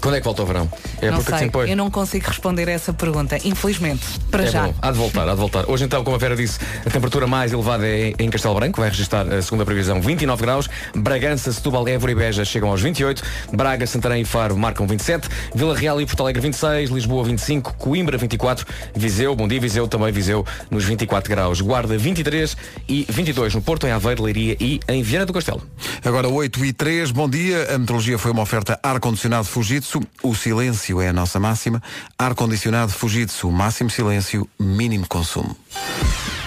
[0.05, 0.71] Quando é que volta o verão?
[1.01, 1.71] É não porque sei, assim põe.
[1.71, 4.67] eu não consigo responder a essa pergunta, infelizmente, para É já.
[4.67, 5.65] bom, há de voltar, há de voltar.
[5.67, 8.91] Hoje então, como a Vera disse, a temperatura mais elevada é em Castelo Branco, vai
[8.91, 13.87] registrar a segunda previsão 29 graus, Bragança, Setúbal, Évora e Beja chegam aos 28, Braga,
[13.87, 18.63] Santarém e Faro marcam 27, Vila Real e Porto Alegre 26, Lisboa 25, Coimbra 24,
[18.93, 22.55] Viseu, bom dia Viseu, também Viseu nos 24 graus, Guarda 23
[22.87, 25.63] e 22 no Porto, em Aveiro, Leiria e em Viana do Castelo.
[26.03, 27.73] Agora 8 e 3, bom dia.
[27.73, 29.94] A metrologia foi uma oferta ar-condicionado Fujitsu.
[30.23, 31.81] O silêncio é a nossa máxima.
[32.17, 33.51] Ar-condicionado Fujitsu.
[33.51, 35.55] Máximo silêncio, mínimo consumo.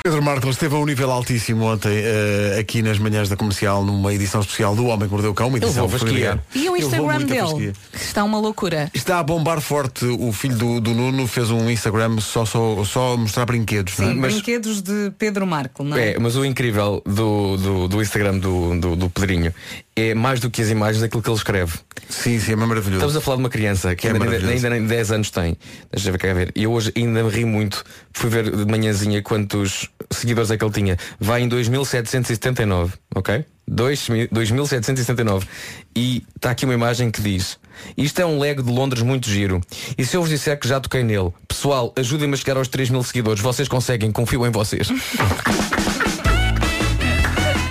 [0.09, 4.15] Pedro Marcos esteve a um nível altíssimo ontem eh, aqui nas manhãs da comercial numa
[4.15, 6.43] edição especial do Homem que Mordeu o Cão, uma edição familiar.
[6.55, 7.75] E o Instagram dele?
[7.93, 8.91] Que está uma loucura.
[8.95, 10.07] Está a bombar forte.
[10.07, 13.99] O filho do, do Nuno fez um Instagram só, só, só a mostrar brinquedos.
[13.99, 14.09] não é?
[14.09, 16.13] Sim, Mas- brinquedos de Pedro Marco, não é?
[16.13, 19.53] É, mas o incrível do, do, do Instagram do, do, do Pedrinho
[19.95, 21.75] é mais do que as imagens daquilo que ele escreve.
[22.09, 23.05] Sim, sim, é maravilhoso.
[23.05, 25.57] Estamos a falar de uma criança que É ainda, ainda nem 10 anos tem.
[25.93, 26.53] Deixa eu ver cá ver.
[26.55, 27.85] E eu hoje ainda me ri muito.
[28.13, 30.97] Fui ver de manhãzinha quantos seguidores é que ele tinha.
[31.19, 33.45] Vai em 2779, ok?
[33.71, 35.47] 2.000 2779.
[35.95, 37.59] E está aqui uma imagem que diz
[37.97, 39.61] Isto é um leg de Londres muito giro.
[39.97, 42.91] E se eu vos disser que já toquei nele, pessoal, ajudem-me a chegar aos 3
[42.91, 43.43] mil seguidores.
[43.43, 44.89] Vocês conseguem, confio em vocês.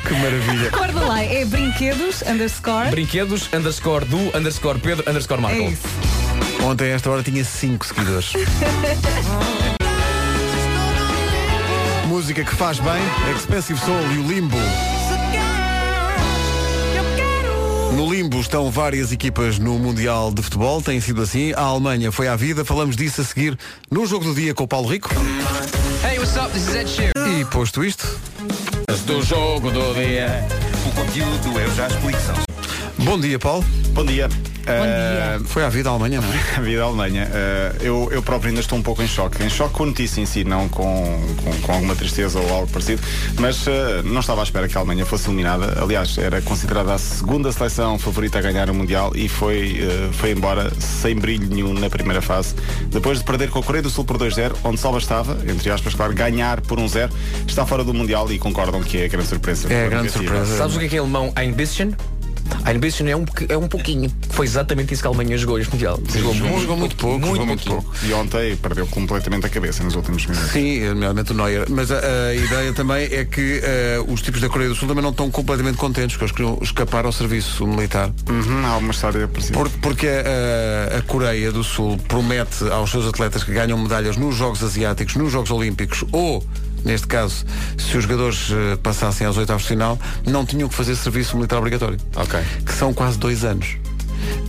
[0.07, 0.69] Que maravilha.
[0.69, 2.89] Acorda lá, é brinquedos, underscore.
[2.91, 5.61] Brinquedos, underscore do, underscore Pedro, underscore Marco.
[5.61, 6.63] É.
[6.63, 8.31] Ontem a esta hora tinha 5 seguidores.
[12.07, 13.01] Música que faz bem,
[13.35, 14.57] Expensive Soul e o Limbo.
[17.95, 21.51] No Limbo estão várias equipas no Mundial de Futebol, tem sido assim.
[21.53, 23.57] A Alemanha foi à vida, falamos disso a seguir
[23.91, 25.09] no Jogo do Dia com o Paulo Rico.
[26.03, 26.49] Hey, what's up?
[26.53, 27.39] This is Ed Sheeran.
[27.39, 28.07] E posto isto,
[29.05, 30.45] Do jogo do dia.
[30.85, 32.19] O conteúdo eu já explico.
[32.99, 33.65] bom dia Paulo.
[33.93, 34.29] Bom dia.
[34.73, 35.41] Dia.
[35.45, 36.38] Foi à vida a Alemanha, não é?
[36.58, 37.30] A vida da Alemanha.
[37.32, 39.43] Eh, eu, eu próprio ainda estou um pouco em choque.
[39.43, 42.67] Em choque com a notícia em si, não com, com, com alguma tristeza ou algo
[42.67, 43.01] parecido.
[43.39, 45.82] Mas eh, não estava à espera que a Alemanha fosse eliminada.
[45.82, 50.32] Aliás, era considerada a segunda seleção favorita a ganhar o Mundial e foi, eh, foi
[50.32, 52.56] embora sem brilho nenhum na primeira fase.
[52.88, 55.93] Depois de perder com a Coreia do Sul por 2-0, onde só bastava, entre aspas,
[55.93, 57.10] claro, ganhar por 1-0,
[57.47, 59.71] está fora do Mundial e concordam que é a grande surpresa.
[59.71, 60.36] É a grande Negativa.
[60.36, 60.58] surpresa.
[60.58, 61.32] Sabes o que é que é alemão?
[61.36, 61.95] Ein bisschen?
[62.65, 64.12] Ein bisschen é um, é um pouquinho.
[64.29, 65.99] Foi exatamente isso que a Alemanha jogou este Mundial.
[66.13, 67.93] Jogou muito, jogou muito pouco, Muito, jogou muito pouco.
[68.03, 70.51] E ontem perdeu completamente a cabeça nos últimos minutos.
[70.51, 71.65] Sim, nomeadamente o Neuer.
[71.69, 75.03] Mas a, a ideia também é que eh, os tipos da Coreia do Sul também
[75.03, 78.12] não estão completamente contentes, que eles queriam escapar ao serviço militar.
[78.29, 79.57] Uhum, há uma história parecida.
[79.57, 84.36] Por- porque a, a Coreia do Sul promete aos seus atletas que ganham medalhas nos
[84.36, 86.43] Jogos Asiáticos, nos Jogos Olímpicos ou,
[86.83, 87.45] neste caso,
[87.77, 91.57] se os jogadores eh, passassem aos oitavos de final, não tinham que fazer serviço militar
[91.57, 91.97] obrigatório.
[92.15, 92.39] Ok.
[92.65, 93.77] Que são quase dois anos.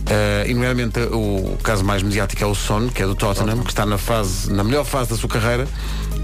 [0.09, 3.69] Eh, e nomeadamente o caso mais mediático é o Son, que é do Tottenham, que
[3.69, 5.67] está na fase, na melhor fase da sua carreira,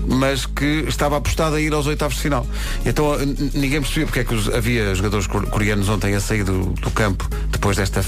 [0.07, 2.45] mas que estava apostado a ir aos oitavos de final.
[2.85, 3.15] Então
[3.53, 6.91] ninguém percebia porque é que os- havia jogadores cor- coreanos ontem a sair do, do
[6.91, 8.03] campo depois desta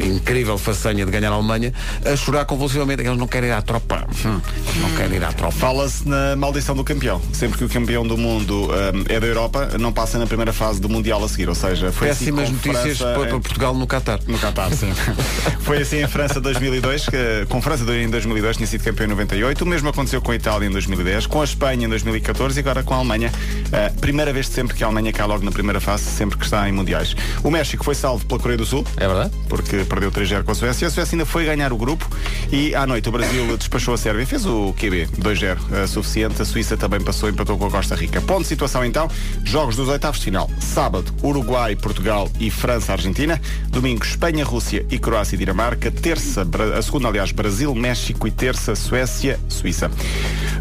[0.00, 1.72] incrível façanha de ganhar a Alemanha
[2.04, 3.02] a chorar convulsivamente.
[3.02, 4.06] Eles não querem ir à tropa.
[4.24, 4.40] Hum,
[4.80, 5.52] não querem ir à tropa.
[5.52, 7.20] Fala-se na maldição do campeão.
[7.32, 10.80] Sempre que o campeão do mundo hum, é da Europa, não passa na primeira fase
[10.80, 11.48] do Mundial a seguir.
[11.48, 14.20] Ou seja, foi Péssimas assim notícias França para, em- Portugal no Qatar.
[14.26, 14.92] No Qatar, sim.
[15.60, 19.62] Foi assim em França 2002, que, com França em 2002 tinha sido campeão em 98.
[19.62, 22.82] O mesmo aconteceu com a Itália em 2010, com a Espanha em 2014 e agora
[22.82, 23.30] com a Alemanha.
[23.66, 26.44] Uh, primeira vez de sempre que a Alemanha cai logo na primeira fase, sempre que
[26.44, 27.14] está em Mundiais.
[27.42, 28.84] O México foi salvo pela Coreia do Sul.
[28.96, 29.32] É verdade?
[29.48, 30.88] Porque perdeu 3-0 com a Suécia.
[30.88, 32.08] A Suécia ainda foi ganhar o grupo
[32.50, 36.40] e à noite o Brasil despachou a Sérvia fez o QB 2-0 uh, suficiente.
[36.42, 38.20] A Suíça também passou e empatou com a Costa Rica.
[38.20, 39.08] Ponto de situação então.
[39.44, 40.50] Jogos dos oitavos de final.
[40.60, 43.40] Sábado, Uruguai, Portugal e França, Argentina.
[43.68, 45.90] Domingo, Espanha, Rússia e Croácia e Dinamarca.
[45.90, 49.90] Terça, a segunda, aliás, Brasil, México e terça, Suécia, Suíça.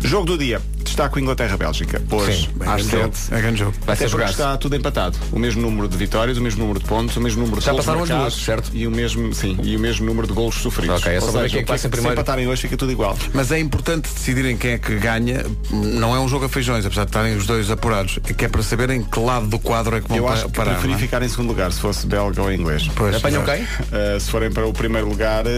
[0.01, 0.54] Jogo do dia.
[0.95, 2.01] Destaco Inglaterra-Bélgica.
[2.09, 3.15] Hoje, Sim, às grande jogo.
[3.17, 3.33] 7.
[3.33, 3.73] É grande jogo.
[3.85, 4.29] Vai Até ser jogado.
[4.31, 5.17] está tudo empatado.
[5.33, 7.73] O mesmo número de vitórias, o mesmo número de pontos, o mesmo número de Já
[7.75, 8.71] passaram as marcados duas, certo?
[8.73, 11.01] E o mesmo, sim, e o mesmo número de golos sofridos.
[11.01, 12.13] Ok, é só Ou ver seja, quem é que ser se primeiro.
[12.13, 13.17] empatarem hoje fica tudo igual.
[13.33, 15.45] Mas é importante decidirem quem é que ganha.
[15.69, 18.17] Não é um jogo a feijões, apesar de estarem os dois apurados.
[18.29, 20.51] É que é para saberem que lado do quadro é que vão Eu acho que
[20.53, 20.71] parar.
[20.75, 21.01] preferi não é?
[21.01, 22.89] ficar em segundo lugar, se fosse belga ou inglês.
[22.95, 23.63] Pois, Apanham quem?
[23.63, 25.49] Uh, se forem para o primeiro lugar, uh,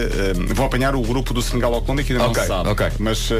[0.52, 2.68] vão apanhar o grupo do Senegal ao Colômbia, que ainda Ok, não se sabe.
[2.70, 2.86] ok.
[2.98, 3.34] Mas uh,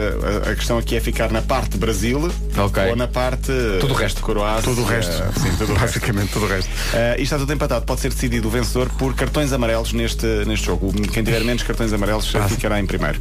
[0.47, 2.83] a, a questão aqui é ficar na parte Brasil Ok.
[2.91, 4.21] ou na parte Tudo o resto.
[4.21, 4.63] Croácia.
[4.63, 5.11] Tudo o resto.
[5.41, 5.95] sim, tudo o resto.
[5.99, 6.69] Basicamente tudo o resto.
[6.69, 7.87] Uh, e está tudo empatado.
[7.87, 10.93] Pode ser decidido o vencedor por cartões amarelos neste, neste jogo.
[10.93, 12.47] Quem tiver menos cartões amarelos Ah.
[12.47, 13.19] ficará em primeiro.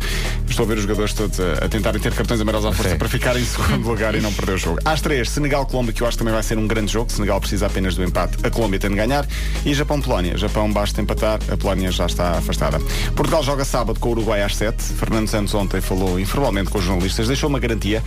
[0.49, 2.97] Estou a ver os jogadores todos a, a tentarem ter cartões amarelos à força Sim.
[2.97, 4.79] para ficar em segundo lugar e não perder o jogo.
[4.83, 7.09] Às três, Senegal-Colômbia, que eu acho que também vai ser um grande jogo.
[7.09, 8.35] Senegal precisa apenas do empate.
[8.45, 9.25] A Colômbia tem de ganhar.
[9.65, 10.37] E Japão-Polónia.
[10.37, 11.39] Japão basta empatar.
[11.49, 12.79] A Polónia já está afastada.
[13.15, 14.83] Portugal joga sábado com o Uruguai às sete.
[14.83, 17.27] Fernando Santos ontem falou informalmente com os jornalistas.
[17.27, 18.03] Deixou uma garantia.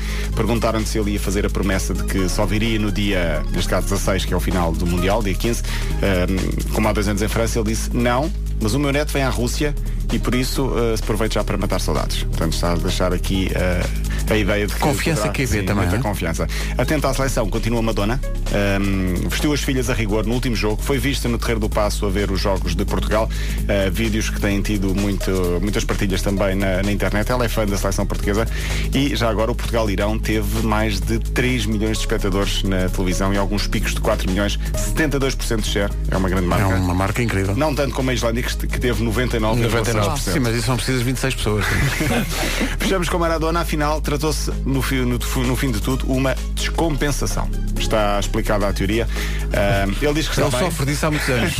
[0.50, 3.86] Perguntaram-lhe se ele ia fazer a promessa de que só viria no dia, neste caso
[3.86, 7.28] 16, que é o final do Mundial, dia 15, um, como há dois anos em
[7.28, 8.28] França, ele disse não,
[8.60, 9.72] mas o meu neto vem à Rússia
[10.12, 12.22] e por isso uh, se aproveita já para matar saudades.
[12.24, 15.84] Portanto, está a deixar aqui uh, a ideia de que Confiança poderá- QB sim, também,
[15.84, 16.00] muita é?
[16.00, 16.46] confiança.
[16.76, 18.20] Atento à seleção, continua Madonna.
[18.52, 20.82] Ahm, vestiu as filhas a rigor no último jogo.
[20.82, 23.28] Foi vista no Terreiro do Passo a ver os jogos de Portugal.
[23.68, 27.30] Ah, vídeos que têm tido muito, muitas partilhas também na, na internet.
[27.30, 28.46] Ela é fã da seleção portuguesa.
[28.94, 33.36] E já agora o Portugal-Irão teve mais de 3 milhões de espectadores na televisão e
[33.36, 34.58] alguns picos de 4 milhões.
[34.96, 35.92] 72% de share.
[36.10, 36.64] É uma grande marca.
[36.72, 37.54] É uma marca incrível.
[37.56, 39.99] Não tanto como a Islândia, que que teve 99, 99%.
[40.16, 41.64] Sim, mas isso não precisas de 26 pessoas.
[42.78, 47.48] Fechamos com Maradona, afinal, tratou-se, no, no- no fim de tudo, uma descompensação.
[47.78, 49.08] Está explicada a teoria.
[49.52, 51.54] Ah, ele diz que Ele sofre disso há muitos anos.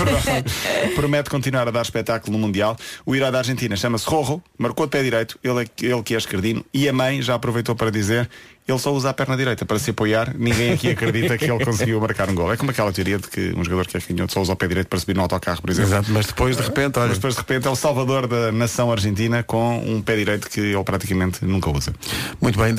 [0.95, 2.77] Promete continuar a dar espetáculo no Mundial.
[3.05, 6.19] O herói da Argentina chama-se Rojo, marcou de pé direito, ele, é- ele que é
[6.19, 8.29] esquerdino, e a mãe já aproveitou para dizer
[8.69, 12.01] ele só usa a perna direita para se apoiar, ninguém aqui acredita que ele conseguiu
[12.01, 12.53] marcar um gol.
[12.53, 14.69] É como aquela teoria de que um jogador que é canhoto só usa o pé
[14.69, 15.91] direito para subir no autocarro, por exemplo.
[15.91, 17.09] Exato, mas depois de repente, olha.
[17.09, 20.61] Mas depois de repente é o salvador da nação argentina com um pé direito que
[20.61, 21.93] ele praticamente nunca usa.
[22.41, 22.75] Muito bem,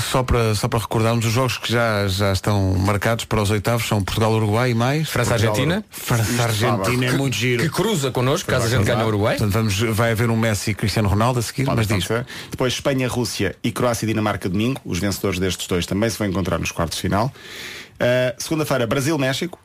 [0.00, 3.86] só para, só para recordarmos, os jogos que já, já estão marcados para os oitavos
[3.86, 5.08] são Portugal-Uruguai e mais.
[5.08, 5.84] França-Argentina.
[5.90, 7.62] França-Argentina é muito giro.
[7.62, 9.36] Que cruza connosco, caso a gente ganhe o Uruguai.
[9.36, 12.04] Portanto, vamos, vai haver um Messi e Cristiano Ronaldo a seguir, Pode mas diz.
[12.04, 12.26] acontecer.
[12.50, 14.80] Depois Espanha, Rússia e Croácia e Dinamarca domingo.
[14.84, 17.26] Os vencedores destes dois também se vão encontrar nos quartos de final.
[17.26, 19.58] Uh, Segunda-feira, Brasil-México.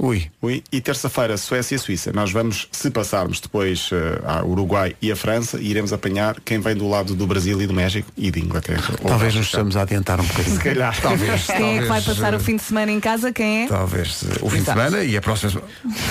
[0.00, 0.30] Ui.
[0.40, 0.62] Ui.
[0.70, 2.12] E terça-feira, Suécia e Suíça.
[2.12, 6.76] Nós vamos, se passarmos depois uh, a Uruguai e a França, iremos apanhar quem vem
[6.76, 8.94] do lado do Brasil e do México e de Inglaterra.
[9.04, 10.56] Talvez nos estamos a adiantar um bocadinho.
[10.56, 10.96] Se calhar.
[11.02, 11.46] Talvez.
[11.46, 13.32] Quem é que vai passar eh, o fim de semana em casa?
[13.32, 13.66] Quem é?
[13.66, 14.78] Talvez eh, o fim de Exato.
[14.80, 15.64] semana e a próxima sema-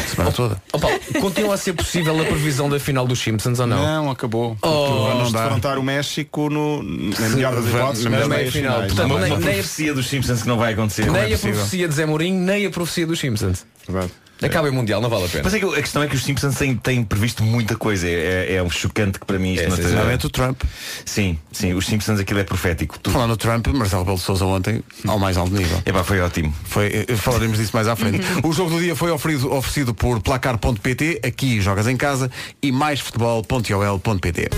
[0.05, 0.61] semana toda.
[0.73, 3.81] Ó Paulo, continua a ser possível a previsão da final dos Simpsons ou não?
[3.81, 4.57] Não, acabou.
[4.63, 8.81] Oh, Vamos defrontar o México no, na melhor das hipóteses, na melhor meias final.
[8.83, 11.09] Portanto, nem- nem- profecia dos Simpsons que não vai acontecer.
[11.09, 13.65] Nem é a profecia de Zé Mourinho, nem a profecia dos Simpsons.
[13.87, 14.11] Verdade.
[14.39, 15.41] Acaba em Mundial, não vale a pena.
[15.45, 18.07] Mas é que a questão é que os Simpsons têm, têm previsto muita coisa.
[18.07, 20.61] É, é, é um chocante que para mim isto É, não esteja- Finalmente o Trump.
[21.05, 22.99] Sim, sim, os Simpsons aquilo é profético.
[22.99, 23.13] Tudo.
[23.13, 25.81] Falando no Trump, Marcelo Belo Souza ontem, ao mais alto nível.
[25.83, 26.53] Epá, foi ótimo.
[26.65, 28.19] Foi, eh, falaremos disso mais à frente.
[28.45, 32.29] O jogo do dia foi oferido, oferecido por placar.pt, aqui jogas em casa,
[32.61, 34.49] e mais futebol.ol.pt.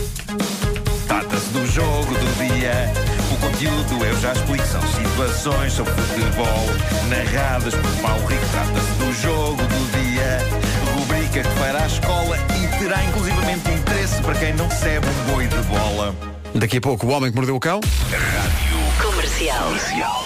[1.08, 2.92] Trata-se do jogo do dia.
[3.32, 4.66] O conteúdo eu já explico.
[4.68, 6.66] São situações sobre futebol
[7.08, 8.46] narradas por Paulo Rico.
[8.52, 10.40] Trata-se do jogo do dia.
[10.96, 15.48] Rubrica que fará a escola e terá inclusivamente interesse para quem não recebe um boi
[15.48, 16.16] de bola.
[16.56, 17.80] Daqui a pouco, o homem que mordeu o cão.
[19.02, 19.72] Comercial.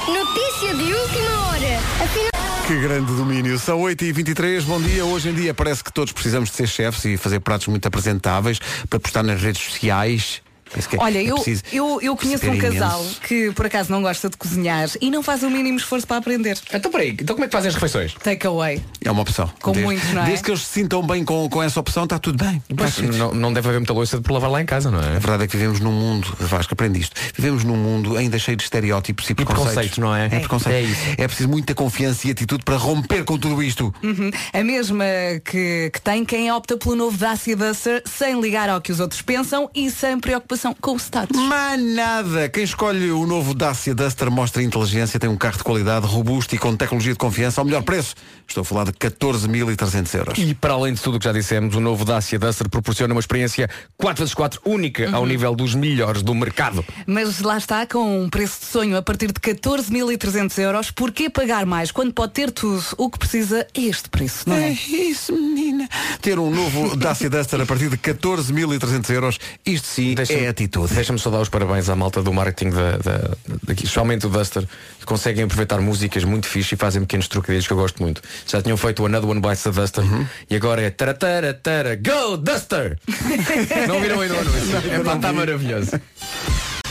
[0.07, 1.79] Notícia de última hora.
[2.03, 2.33] Afinal...
[2.67, 3.59] Que grande domínio.
[3.59, 5.05] São 8h23, bom dia.
[5.05, 8.59] Hoje em dia parece que todos precisamos de ser chefes e fazer pratos muito apresentáveis
[8.89, 10.41] para postar nas redes sociais.
[10.75, 13.21] É- Olha, é eu, eu, eu conheço um casal imenso.
[13.21, 16.57] que por acaso não gosta de cozinhar e não faz o mínimo esforço para aprender.
[16.73, 18.13] Então peraí, então como é que fazem as refeições?
[18.15, 18.81] Take away.
[19.03, 19.51] É uma opção.
[19.61, 20.25] Com desde, muitos, não é?
[20.25, 22.61] Desde que eles se sintam bem com, com essa opção, está tudo bem.
[22.85, 23.01] Fixe.
[23.03, 25.15] não, não deve haver muita louça por lavar lá em casa, não é?
[25.15, 27.15] A verdade é que vivemos num mundo, Vasco, aprende isto.
[27.35, 29.65] Vivemos num mundo ainda cheio de estereótipos e, preconceitos.
[29.73, 30.25] preconceitos, não é?
[30.25, 30.75] É, preconceito.
[30.75, 31.01] É isso.
[31.17, 33.93] É preciso muita confiança e atitude para romper com tudo isto.
[34.03, 34.31] Uhum.
[34.51, 35.03] A mesma
[35.43, 39.21] que, que tem quem opta pelo novo Dacia Duster sem ligar ao que os outros
[39.21, 41.35] pensam e sem preocupação com o status.
[41.35, 42.47] Mas nada!
[42.49, 46.57] Quem escolhe o novo Dacia Duster mostra inteligência, tem um carro de qualidade, robusto e
[46.57, 48.15] com tecnologia de confiança ao melhor preço.
[48.47, 50.37] Estou a falar de 14.300 euros.
[50.37, 53.19] E para além de tudo o que já dissemos, o novo Dacia Duster proporciona uma
[53.19, 53.69] experiência
[54.01, 56.85] 4x4 única ao nível dos melhores do mercado.
[57.07, 61.65] Mas lá está, com um preço de sonho a partir de 14.300 euros, porquê pagar
[61.65, 64.71] mais quando pode ter tudo o que precisa a este preço, não É é?
[64.73, 65.87] isso, menina.
[66.21, 70.93] Ter um novo Dacia Duster a partir de 14.300 euros, isto sim é atitude.
[70.93, 73.31] Deixa-me só dar os parabéns à malta do marketing da, da,
[73.63, 74.67] daqui, especialmente o Duster,
[74.99, 78.21] que conseguem aproveitar músicas muito fixe e fazem pequenos trocadilhos que eu gosto muito.
[78.47, 80.03] Já tinham feito o Another One Bites the Duster
[80.49, 82.97] e agora é tara tara tara Go Duster!
[83.87, 84.77] não viram ainda o anúncio?
[84.91, 85.91] É pá, está maravilhoso.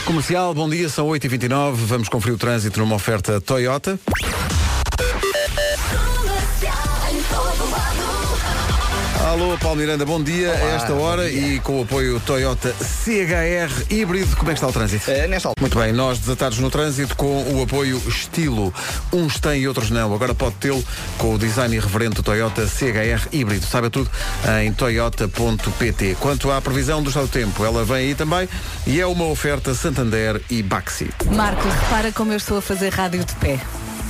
[0.05, 3.97] Comercial, bom dia, são 8h29, vamos conferir o trânsito numa oferta Toyota.
[9.33, 14.35] Alô, Paulo Miranda, bom dia a esta hora e com o apoio Toyota CHR híbrido.
[14.35, 15.09] Como é que está o trânsito?
[15.09, 15.59] Eh, nesta altura.
[15.59, 18.71] Muito bem, nós desatados no trânsito com o apoio estilo.
[19.11, 20.13] Uns têm e outros não.
[20.13, 20.85] Agora pode tê-lo
[21.17, 23.65] com o design irreverente do Toyota CHR híbrido.
[23.65, 24.07] Saiba tudo
[24.61, 26.15] em toyota.pt.
[26.19, 28.47] Quanto à previsão do estado do tempo, ela vem aí também
[28.85, 31.09] e é uma oferta Santander e Baxi.
[31.31, 33.59] Marco, repara como eu estou a fazer rádio de pé.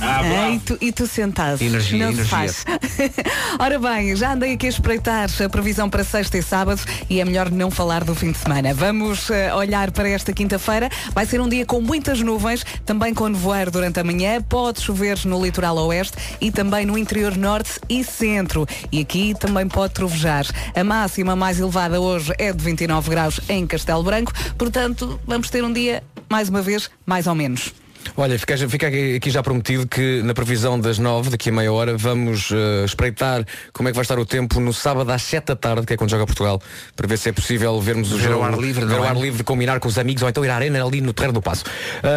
[0.00, 1.62] Ah, Ah, e, tu, e tu sentado.
[1.62, 2.24] Energia, Não se energia.
[2.26, 2.64] faz.
[3.58, 7.24] Ora bem, já andei aqui a espreitar a previsão para sexta e sábado e é
[7.24, 8.74] melhor não falar do fim de semana.
[8.74, 10.90] Vamos eh, olhar para esta quinta-feira.
[11.14, 14.42] Vai ser um dia com muitas nuvens, também com nevoeiro durante a manhã.
[14.42, 18.66] Pode chover no litoral oeste e também no interior norte e centro.
[18.92, 20.44] E aqui também pode trovejar.
[20.74, 24.32] A máxima mais elevada hoje é de 29 graus em Castelo Branco.
[24.58, 27.72] Portanto, vamos ter um dia mais uma vez, mais ou menos.
[28.16, 31.72] Olha, fica, fica aqui aqui já prometido que na previsão das nove, daqui a meia
[31.72, 35.46] hora, vamos eh, espreitar como é que vai estar o tempo no sábado às sete
[35.46, 36.60] da tarde, que é quando joga Portugal,
[36.94, 39.04] para ver se é possível vermos o Ver jogo ao ar livre, ver não ao
[39.04, 39.08] é?
[39.08, 41.42] ar livre, combinar com os amigos ou então ir à arena ali no Terreiro do
[41.42, 41.64] Passo.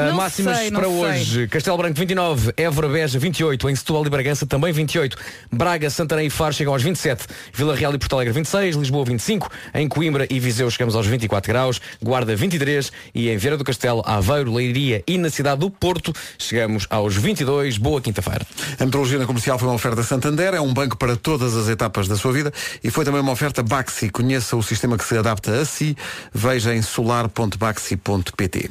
[0.09, 0.97] Não máximas sei, não para sei.
[0.99, 1.47] hoje.
[1.47, 5.17] Castelo Branco 29, Évora Beja 28, em Setúbal e Bragança também 28,
[5.51, 9.49] Braga, Santarém e Faro chegam aos 27, Vila Real e Porto Alegre 26, Lisboa 25,
[9.73, 14.03] em Coimbra e Viseu chegamos aos 24 graus, Guarda 23 e em Vieira do Castelo,
[14.05, 17.77] Aveiro, Leiria e na cidade do Porto chegamos aos 22.
[17.77, 18.45] Boa quinta-feira.
[18.79, 22.07] A metrologia na comercial foi uma oferta Santander, é um banco para todas as etapas
[22.07, 24.09] da sua vida e foi também uma oferta Baxi.
[24.09, 25.95] Conheça o sistema que se adapta a si.
[26.33, 28.69] Veja em solar.baxi.pt.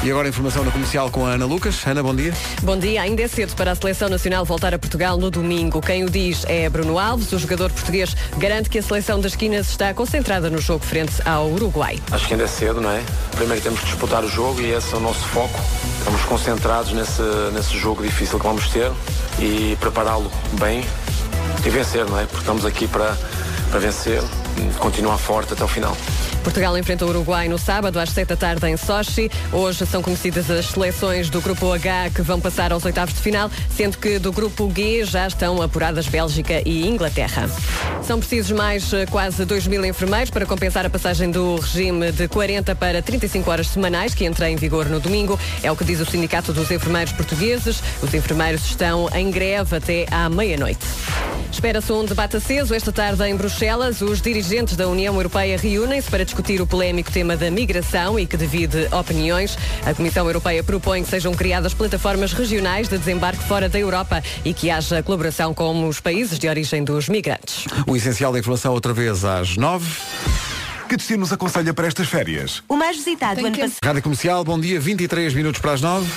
[0.00, 1.84] E agora a informação na comercial com a Ana Lucas.
[1.84, 2.32] Ana, bom dia.
[2.62, 5.80] Bom dia, ainda é cedo para a Seleção Nacional voltar a Portugal no domingo.
[5.80, 9.68] Quem o diz é Bruno Alves, o jogador português garante que a seleção das esquinas
[9.68, 11.98] está concentrada no jogo frente ao Uruguai.
[12.12, 13.02] Acho que ainda é cedo, não é?
[13.32, 15.58] Primeiro temos que disputar o jogo e esse é o nosso foco.
[15.98, 18.92] Estamos concentrados nesse, nesse jogo difícil que vamos ter
[19.40, 20.30] e prepará-lo
[20.60, 20.84] bem
[21.66, 22.22] e vencer, não é?
[22.22, 23.18] Porque estamos aqui para,
[23.68, 24.22] para vencer,
[24.78, 25.96] continuar forte até o final.
[26.48, 29.30] Portugal enfrenta o Uruguai no sábado às 7 da tarde em Sochi.
[29.52, 33.50] Hoje são conhecidas as seleções do grupo H que vão passar aos oitavos de final,
[33.68, 37.50] sendo que do grupo G já estão apuradas Bélgica e Inglaterra.
[38.02, 42.26] São precisos mais eh, quase 2 mil enfermeiros para compensar a passagem do regime de
[42.26, 45.38] 40 para 35 horas semanais que entra em vigor no domingo.
[45.62, 47.82] É o que diz o Sindicato dos Enfermeiros Portugueses.
[48.02, 50.86] Os enfermeiros estão em greve até à meia-noite.
[51.52, 54.00] Espera-se um debate aceso esta tarde em Bruxelas.
[54.00, 58.36] Os dirigentes da União Europeia reúnem-se para discutir o polémico tema da migração e que
[58.36, 59.58] divide opiniões.
[59.84, 64.54] A Comissão Europeia propõe que sejam criadas plataformas regionais de desembarque fora da Europa e
[64.54, 67.64] que haja colaboração com os países de origem dos migrantes.
[67.86, 69.90] O essencial da informação outra vez às nove.
[70.88, 72.62] Que destino nos aconselha para estas férias?
[72.66, 73.78] O mais visitado ano passado.
[73.84, 76.08] Rádio Comercial, bom dia, 23 minutos para as nove.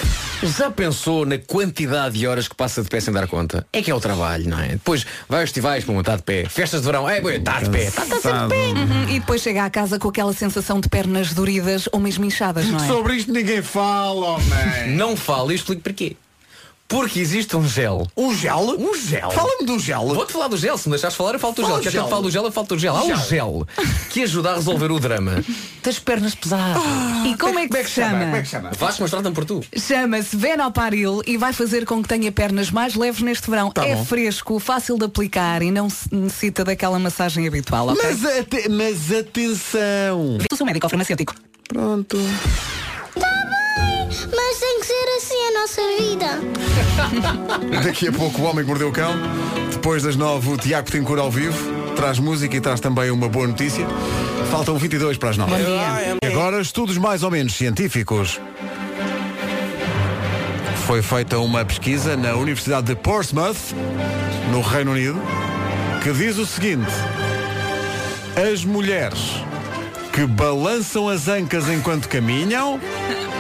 [0.43, 3.67] Já pensou na quantidade de horas que passa de pé sem dar conta?
[3.73, 4.69] É que é o trabalho, não é?
[4.69, 6.45] Depois vai aos festivais para estar de pé.
[6.47, 7.83] Festas de verão, é, boi, está de pé.
[7.83, 8.79] Está, está sempre de pé.
[8.79, 12.65] Uhum, E depois chega à casa com aquela sensação de pernas doridas ou mesmo inchadas,
[12.67, 12.87] não é?
[12.87, 14.95] Sobre isto ninguém fala, homem.
[14.95, 16.15] Não falo e explico porquê.
[16.91, 18.05] Porque existe um gel.
[18.17, 18.59] Um gel?
[18.77, 19.31] Um gel.
[19.31, 20.07] Fala-me do gel.
[20.13, 21.81] Vou-te falar do gel, se me deixares falar eu falo do Fala gel.
[21.81, 22.07] que eu gel.
[22.09, 22.95] falo do gel, eu falo do gel.
[22.97, 23.67] Há um gel
[24.09, 25.41] que ajuda a resolver o drama
[25.81, 26.83] das pernas pesadas.
[27.25, 28.43] E como é que, se chama?
[28.43, 28.71] chama?
[28.77, 29.63] Vasco, mas trata-me por tu.
[29.75, 33.71] Chama-se Venoparil e vai fazer com que tenha pernas mais leves neste verão.
[33.71, 34.03] Tá é bom.
[34.05, 38.01] fresco, fácil de aplicar e não se necessita daquela massagem habitual, ok?
[38.03, 40.37] Mas, ate- mas atenção.
[40.49, 41.33] Tu sou médico ou farmacêutico.
[41.69, 42.17] Pronto.
[43.15, 44.50] Mas que ser assim
[45.51, 46.39] a nossa vida.
[47.83, 49.13] Daqui a pouco o Homem que Mordeu o Cão.
[49.71, 51.57] Depois das nove, o Tiago Tincur ao vivo.
[51.95, 53.85] Traz música e traz também uma boa notícia.
[54.49, 55.51] Faltam 22 para as nove.
[55.51, 56.17] Bom dia.
[56.23, 58.39] E agora, estudos mais ou menos científicos.
[60.87, 63.73] Foi feita uma pesquisa na Universidade de Portsmouth,
[64.51, 65.21] no Reino Unido,
[66.03, 66.91] que diz o seguinte:
[68.51, 69.43] as mulheres
[70.11, 72.79] que balançam as ancas enquanto caminham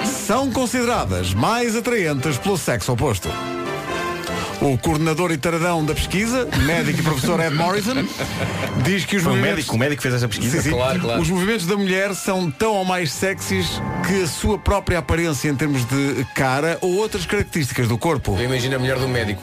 [0.05, 3.29] são consideradas mais atraentes pelo sexo oposto.
[4.61, 7.95] O coordenador e taradão da pesquisa, médico e professor Ed Morrison,
[8.83, 9.55] diz que os Foi movimentos...
[9.57, 10.57] médico, o médico fez essa pesquisa.
[10.57, 10.75] Sim, sim.
[10.75, 11.21] Claro, claro.
[11.21, 15.55] Os movimentos da mulher são tão ou mais sexys que a sua própria aparência em
[15.55, 18.35] termos de cara ou outras características do corpo.
[18.37, 19.41] Eu imagino a mulher do médico.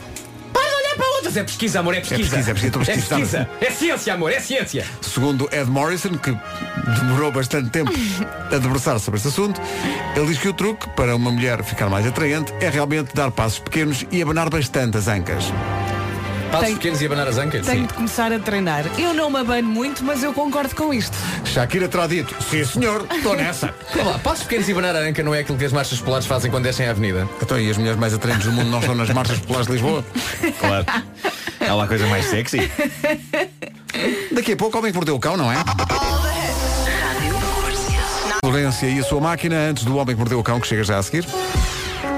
[0.99, 1.37] Para outras.
[1.37, 2.21] É pesquisa, amor, é pesquisa.
[2.37, 3.49] pesquisa, é pesquisa, estou a É pesquisa.
[3.61, 4.85] É ciência, amor, é ciência.
[5.01, 6.37] Segundo Ed Morrison, que
[6.99, 7.91] demorou bastante tempo
[8.51, 9.61] a debruçar sobre este assunto,
[10.15, 13.59] ele diz que o truque para uma mulher ficar mais atraente é realmente dar passos
[13.59, 15.45] pequenos e abanar bastante as ancas.
[16.51, 17.65] Passos Tem- pequenos e abanar as ancas?
[17.65, 18.85] Tenho de começar a treinar.
[18.99, 21.15] Eu não me abano muito, mas eu concordo com isto.
[21.45, 23.73] Shakira terá dito, sim senhor, estou nessa.
[23.93, 26.25] Olha lá, passos pequenos e abanar a anca não é aquilo que as marchas populares
[26.25, 27.27] fazem quando descem a avenida.
[27.41, 30.03] Então, e as mulheres mais atraentes do mundo não estão nas marchas populares de Lisboa?
[30.59, 30.85] Claro.
[31.59, 32.71] É lá a coisa mais sexy.
[34.31, 35.57] Daqui a pouco, homem que mordeu o cão, não é?
[38.43, 40.97] Valência e a sua máquina, antes do Homem que Mordeu o Cão, que chega já
[40.97, 41.25] a seguir.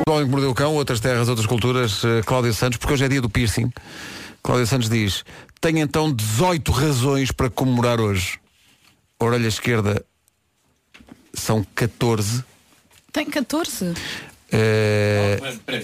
[0.07, 3.05] O Homem que Mordeu o Cão, outras terras, outras culturas, eh, Cláudio Santos, porque hoje
[3.05, 3.69] é dia do piercing.
[4.43, 5.23] Cláudio Santos diz,
[5.59, 8.39] tenho então 18 razões para comemorar hoje.
[9.19, 10.03] Orelha esquerda
[11.33, 12.43] são 14.
[13.13, 13.93] Tem 14.
[14.53, 15.39] Eh,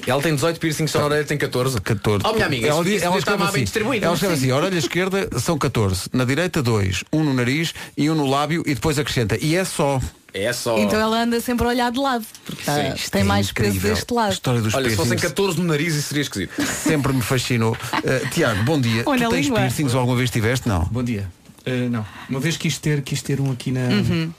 [0.06, 1.80] Ela tem 18 piercings só na orelha, tem 14.
[1.80, 2.26] 14.
[2.28, 4.06] Oh, minha amiga, ela, isso- ela está escreve mal bem assim, distribuído.
[4.06, 8.10] ela escreve assim, a orelha esquerda são 14, na direita 2, um no nariz e
[8.10, 9.38] um no lábio e depois acrescenta.
[9.42, 10.02] E é só.
[10.34, 10.78] É só.
[10.78, 12.26] Então ela anda sempre a olhar de lado.
[12.46, 14.34] Porque tá- Isto tem é mais peso deste lado.
[14.34, 16.52] história dos Olha, se fossem piercings 14 no nariz, isso seria esquisito.
[16.66, 17.76] sempre me fascinou.
[18.04, 19.04] Eh, Tiago, bom dia.
[19.06, 19.60] Olha tu tens língua.
[19.60, 20.68] piercings ou alguma vez tiveste?
[20.68, 20.84] Não.
[20.86, 21.28] Bom dia.
[21.66, 22.06] Uh, não.
[22.30, 23.80] Uma vez quis ter, quis ter um aqui na.
[23.82, 24.32] Uhum.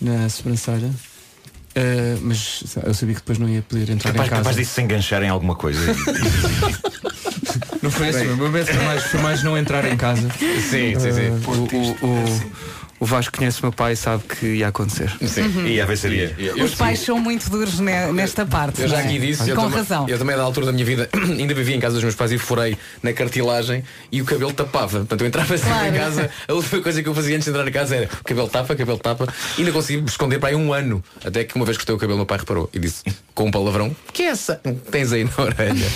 [0.00, 0.88] na sobrancelha.
[0.88, 4.42] Uh, mas eu sabia que depois não ia poder entrar Capaz, em casa.
[4.42, 5.80] capaz disso se enganchar em alguma coisa.
[7.82, 10.28] Não foi esse o meu momento, foi mais, foi mais não entrar em casa.
[10.30, 11.28] Sim, sim, sim.
[11.30, 11.50] Uh,
[12.02, 12.52] o, o, o,
[13.00, 15.10] o Vasco conhece o meu pai e sabe que ia acontecer.
[15.26, 16.34] Sim, e a ver seria.
[16.62, 18.82] Os pais são muito duros ne- nesta parte.
[18.82, 19.04] Eu já é?
[19.04, 20.08] aqui disse, eu Com também, razão.
[20.08, 22.38] eu também da altura da minha vida ainda vivia em casa dos meus pais e
[22.38, 24.98] furei na cartilagem e o cabelo tapava.
[24.98, 25.94] Portanto, eu entrava sempre Claro.
[25.94, 28.24] em casa, a última coisa que eu fazia antes de entrar em casa era o
[28.24, 29.26] cabelo tapa, cabelo tapa,
[29.56, 31.02] e ainda consegui me esconder para aí um ano.
[31.24, 33.02] Até que uma vez que cortei o cabelo, meu pai reparou e disse,
[33.38, 34.60] com um palavrão, que é essa?
[34.90, 35.86] Tens aí na orelha.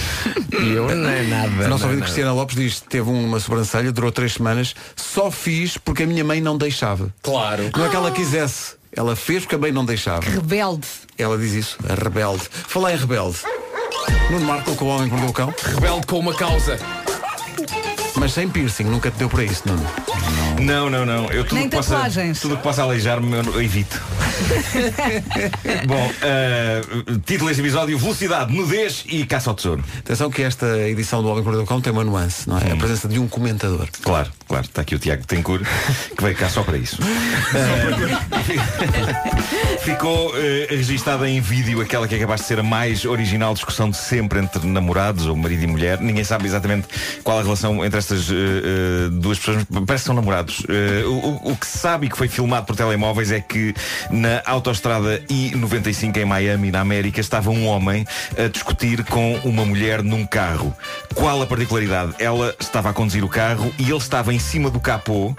[0.60, 1.64] E eu, não é nada.
[1.64, 4.34] A nossa não é ouvinte nada." Cristiana Lopes diz que teve uma sobrancelha, durou três
[4.34, 7.12] semanas, só fiz porque a minha mãe não deixava.
[7.20, 7.68] Claro.
[7.76, 10.22] Não é que ela quisesse, ela fez porque a mãe não deixava.
[10.22, 10.86] Rebelde.
[11.18, 12.44] Ela diz isso, a rebelde.
[12.48, 13.38] Falar em rebelde.
[14.30, 15.52] Nuno Marco com o homem mordeu o cão.
[15.74, 16.78] Rebelde com uma causa.
[18.16, 19.84] Mas sem piercing, nunca te deu para isso, Nuno.
[20.60, 21.30] Não, não, não.
[21.30, 22.40] Eu tudo Nem que possa, tatuagens.
[22.40, 24.00] tudo que possa aleijar-me eu evito.
[25.86, 26.80] Bom, eh,
[27.24, 29.82] título deste episódio: Velocidade, nudez e caça ao tesouro.
[29.98, 32.72] Atenção que esta edição do Homem que Mordeu o Cão tem uma nuance, não é?
[32.72, 33.88] A presença de um comentador.
[34.02, 35.64] Claro, claro, está aqui o Tiago Tencourt,
[36.16, 36.98] que veio cá só para isso.
[39.80, 43.90] Ficou eh, registada em vídeo aquela que é capaz de ser a mais original discussão
[43.90, 46.00] de sempre entre namorados, ou marido e mulher.
[46.00, 46.86] Ninguém sabe exatamente
[47.24, 50.62] qual a relação entre estas eh, duas pessoas, parece que são namorados.
[51.06, 51.10] O,
[51.48, 53.74] o- o que se sabe e que foi filmado por telemóveis é que
[54.10, 58.04] na autoestrada I-95 em Miami, na América, estava um homem
[58.38, 60.74] a discutir com uma mulher num carro.
[61.14, 62.14] Qual a particularidade?
[62.18, 65.34] Ela estava a conduzir o carro e ele estava em cima do capô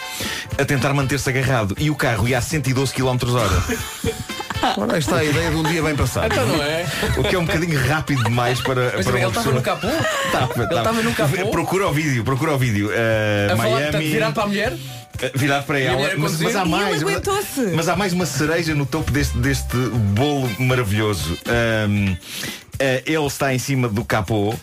[0.57, 1.75] a tentar manter-se agarrado.
[1.79, 3.63] E o carro ia a 112 km hora.
[4.77, 6.31] Ora, está a ideia de um dia bem passado.
[6.31, 6.85] Então não é?
[7.17, 9.87] O que é um bocadinho rápido demais para, Mas para ele estava no capô?
[9.87, 11.47] Estava, Ele estava no capô?
[11.51, 12.87] Procura o vídeo, procura o vídeo.
[12.89, 13.83] Uh, A falar, Miami.
[13.91, 14.73] portanto, virado para a mulher?
[15.35, 17.03] Virado para E a ela, mas, mas há ele mais.
[17.75, 21.37] mas- há mais uma cereja no topo deste, deste bolo maravilhoso.
[21.87, 22.17] Um,
[22.79, 24.53] eh, ele está em cima do capô,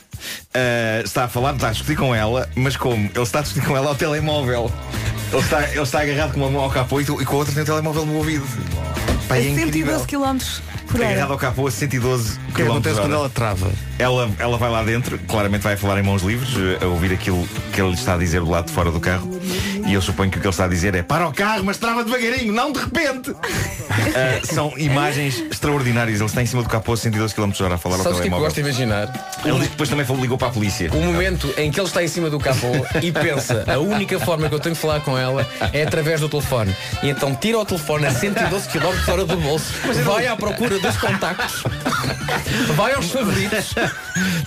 [0.52, 3.08] eh, está a falar, está a discutir com ela, mas como?
[3.14, 4.70] Ele está a discutir com ela ao telemóvel.
[5.32, 7.54] Ele está, ele está agarrado com uma mão ao capô e, e com a outra
[7.54, 8.44] tem o telemóvel no ouvido.
[9.30, 9.96] Pá, A é incrível.
[10.00, 10.60] 112 km
[10.90, 11.32] por Agarrado hora.
[11.32, 13.70] ao capô a 112 O que acontece quando ela trava?
[13.98, 17.46] ela, ela vai lá dentro, claramente vai falar em mãos livres, eh, a ouvir aquilo
[17.72, 19.28] que ele está a dizer do lado de fora do carro.
[19.86, 21.76] E eu suponho que o que ele está a dizer é para o carro, mas
[21.78, 23.34] trava devagarinho, não de repente.
[23.90, 26.18] Ah, são imagens extraordinárias.
[26.20, 27.96] Ele está em cima do capô a 112 km h a falar Sabes ao o
[27.96, 28.40] que é que eu telemóvel.
[28.44, 29.36] gosto de imaginar?
[29.44, 30.90] Ele diz que depois também falou- ligou para a polícia.
[30.92, 32.68] O momento em que ele está em cima do capô
[33.02, 36.28] e pensa a única forma que eu tenho de falar com ela é através do
[36.28, 36.74] telefone.
[37.02, 39.72] E então tira o telefone a 112 km fora do bolso,
[40.04, 41.62] vai à procura dos contactos,
[42.74, 43.74] vai aos favoritos.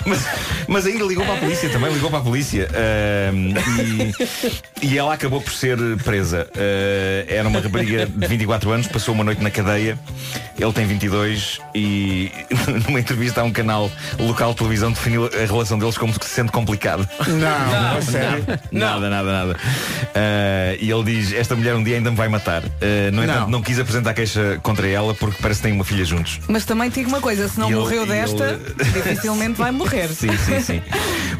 [0.05, 0.25] Mas,
[0.67, 2.67] mas ainda ligou para a polícia também, ligou para a polícia.
[2.73, 3.53] Ahm,
[4.81, 6.47] e, e ela acabou por ser presa.
[6.55, 9.97] Ah, era uma rapariga de 24 anos, passou uma noite na cadeia.
[10.59, 12.31] Ele tem 22 e
[12.88, 16.51] numa entrevista a um canal local de televisão definiu a relação deles como se sendo
[16.51, 17.07] complicada.
[17.27, 18.45] Não, a sério.
[18.71, 19.55] Nada, nada, nada.
[20.13, 22.63] Ah, e ele diz, esta mulher um dia ainda me vai matar.
[22.63, 23.49] Ah, no entanto, Não.
[23.49, 23.61] não.
[23.61, 26.05] quis apresentar queixa contra ela porque parece que têm uma filha
[26.47, 30.07] Mas também digo uma coisa, se não E morreu desta, ele- dificilmente vai morrer.
[30.09, 30.82] Sim, sim, sim.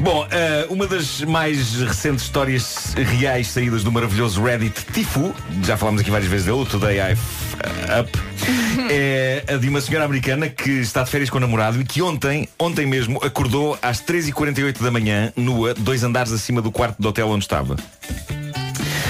[0.00, 6.00] Bom, eh, uma das mais recentes histórias reais saídas do maravilhoso Reddit Tifu, já falámos
[6.00, 7.22] aqui várias vezes dele, o Today I F
[8.00, 8.10] Up,
[8.90, 12.02] é a de uma senhora americana que está de férias com o namorado e que
[12.02, 17.08] ontem, ontem mesmo, acordou às 3h48 da manhã, nua, dois andares acima do quarto do
[17.08, 17.76] hotel onde estava.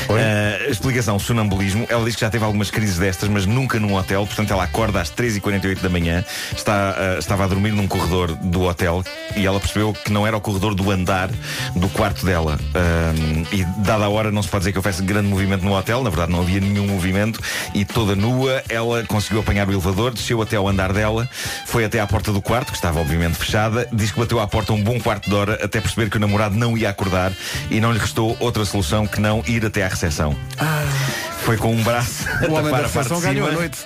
[0.08, 1.86] Uh, explicação, sonambulismo.
[1.88, 4.26] Ela diz que já teve algumas crises destas, mas nunca num hotel.
[4.26, 6.24] Portanto, ela acorda às 3h48 da manhã,
[6.54, 9.02] está, uh, estava a dormir num corredor do hotel
[9.36, 11.30] e ela percebeu que não era o corredor do andar
[11.74, 12.58] do quarto dela.
[12.74, 16.02] Um, e dada a hora, não se pode dizer que houvesse grande movimento no hotel.
[16.02, 17.40] Na verdade, não havia nenhum movimento.
[17.74, 21.28] E toda nua, ela conseguiu apanhar o elevador, desceu até ao andar dela,
[21.66, 23.88] foi até à porta do quarto, que estava obviamente fechada.
[23.92, 26.56] Diz que bateu à porta um bom quarto de hora até perceber que o namorado
[26.56, 27.32] não ia acordar
[27.70, 30.36] e não lhe restou outra solução que não ir até à recepção.
[31.44, 33.48] Foi com um braço a O tapar a parte de cima.
[33.48, 33.78] a noite.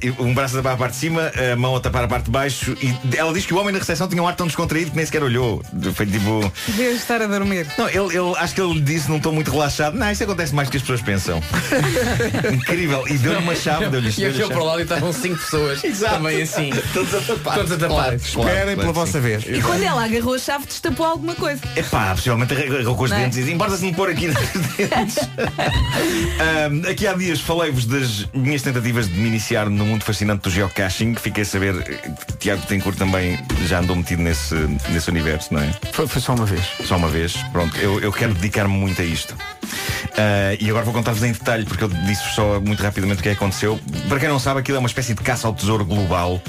[0.00, 2.26] e um braço a tapar a parte de cima, a mão a tapar a parte
[2.26, 2.76] de baixo.
[2.80, 5.04] E ela diz que o homem na recepção tinha um ar tão descontraído que nem
[5.04, 5.62] sequer olhou.
[5.94, 6.52] Foi tipo.
[6.68, 7.66] Devia estar a dormir.
[7.76, 9.94] Não, ele, ele- acho que ele disse num tom muito relaxado.
[9.96, 11.42] Não, isso acontece mais do que as pessoas pensam.
[12.52, 13.04] Incrível.
[13.08, 14.46] E deu-lhe uma chave, deu-lhe E chave.
[14.46, 16.70] para lá e estavam cinco pessoas também assim.
[16.92, 17.54] Todos a tapar.
[17.56, 18.14] Todos a tapar.
[18.14, 19.44] Esperem pela vossa vez.
[19.46, 21.60] E quando ela agarrou a chave, destapou alguma coisa.
[21.76, 23.22] Epá, possivelmente agarrou com os Não é?
[23.22, 24.28] dentes e disse, importa-se me pôr aqui
[26.40, 30.50] Ahm, aqui há dias falei-vos das minhas tentativas de me iniciar no mundo fascinante do
[30.50, 31.14] geocaching.
[31.14, 34.54] Fiquei a saber eh, que Tiago Tencourt também já andou metido nesse,
[34.90, 35.72] nesse universo, não é?
[35.92, 36.62] Foi, foi só uma vez.
[36.84, 37.34] Só uma vez.
[37.52, 39.34] Pronto, eu, eu quero dedicar-me muito a isto.
[40.18, 43.28] Ah, e agora vou contar-vos em detalhe, porque eu disse só muito rapidamente o que
[43.28, 43.78] é que aconteceu.
[44.08, 46.42] Para quem não sabe, aquilo é uma espécie de caça ao tesouro global.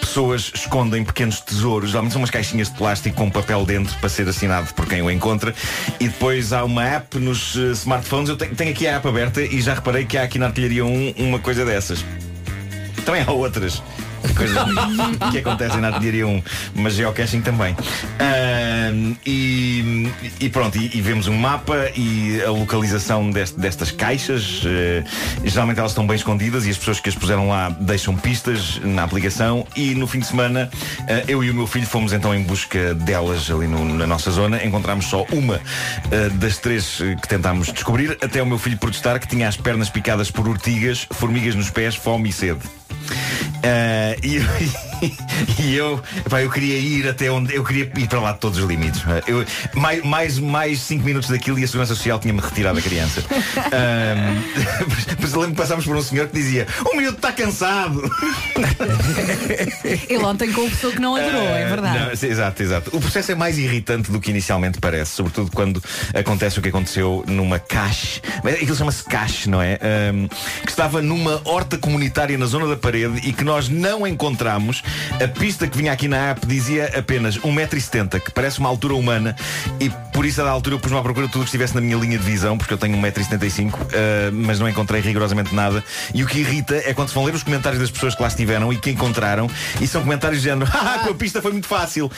[0.00, 4.28] Pessoas escondem pequenos tesouros, geralmente são umas caixinhas de plástico com papel dentro para ser
[4.28, 5.52] assinado por quem o encontra.
[5.98, 8.28] E depois há uma app nos eh, smartphones.
[8.28, 11.14] Eu tenho, aqui a app aberta e já reparei que há aqui na artilharia 1
[11.18, 12.04] uma coisa dessas.
[13.04, 13.82] Também há outras
[14.36, 14.56] coisas
[15.32, 16.42] que acontecem na artilharia 1,
[16.74, 17.74] mas geocaching também.
[18.20, 20.08] Ahm, e,
[20.40, 24.62] e pronto, e, e vemos um mapa e a localização dest- destas caixas.
[24.64, 25.04] eh,
[25.44, 29.02] geralmente elas estão bem escondidas e as pessoas que as puseram lá deixam pistas na
[29.04, 29.66] aplicação.
[29.76, 30.70] E no fim de semana,
[31.08, 34.30] eh, eu e o meu filho fomos então em busca delas ali no- na nossa
[34.30, 34.64] zona.
[34.64, 35.60] Encontramos só uma
[36.10, 39.88] eh, das três que tentámos descobrir, até o meu filho protestar que tinha as pernas
[39.90, 42.60] picadas por urtigas, formigas nos pés, fome e sede.
[43.68, 44.38] Ah, e,
[45.60, 48.58] e eu, epá, eu queria ir até onde eu queria ir para lá de todos
[48.58, 49.02] os limites.
[49.26, 49.44] Eu,
[49.74, 53.22] mais, mais, mais cinco minutos daquilo e a Segurança Social tinha-me retirado a criança.
[53.56, 54.14] Ah,
[55.20, 58.00] mas lembro que passámos por um senhor que dizia: O miúdo está cansado.
[60.08, 61.98] Ele ontem confessou que não adorou, é Ah, verdade.
[61.98, 62.96] não, exato, exato.
[62.96, 65.82] O processo é mais irritante do que inicialmente parece, sobretudo quando
[66.14, 68.20] acontece o que aconteceu numa cache.
[68.42, 69.74] Mas Aquilo chama-se cache, não é?
[69.82, 70.28] Ahm,
[70.64, 74.82] que estava numa horta comunitária na zona da parede e que nós não encontramos.
[75.22, 79.36] A pista que vinha aqui na app dizia apenas 1,70m, que parece uma altura humana,
[79.80, 81.96] e por isso a da altura eu pus-me à procura tudo que estivesse na minha
[81.96, 85.82] linha de visão, porque eu tenho 1,75m, ah, mas não encontrei rigorosamente nada.
[86.14, 88.28] E o que irrita é quando se vão ler os comentários das pessoas que lá
[88.28, 89.48] estiveram e que encontraram,
[89.80, 92.10] e são comentários de género, ah, com a pista foi muito fácil.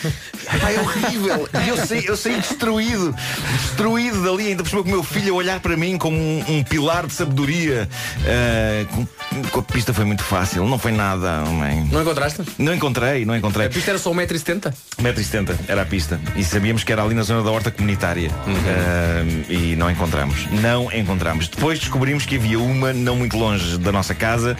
[0.54, 1.48] Epá, é horrível.
[1.64, 3.14] E eu saí, eu saí destruído,
[3.62, 6.64] destruído dali, ainda cima com o meu filho a olhar para mim como um, um
[6.64, 7.88] pilar de sabedoria.
[8.24, 11.88] Ah, com, com a pista foi muito fácil, não foi nada, homem.
[11.90, 12.42] Não encontraste?
[12.58, 13.68] Não encontrei, não encontrei.
[13.68, 14.74] A pista era só 1,70m?
[15.00, 16.20] 1,70m era a pista.
[16.34, 18.30] E sabíamos que era ali na zona da horta comunitária.
[18.66, 20.46] Ah, e não encontramos.
[20.50, 21.46] Não encontramos.
[21.46, 24.56] Depois descobrimos que havia uma não muito longe da nossa casa.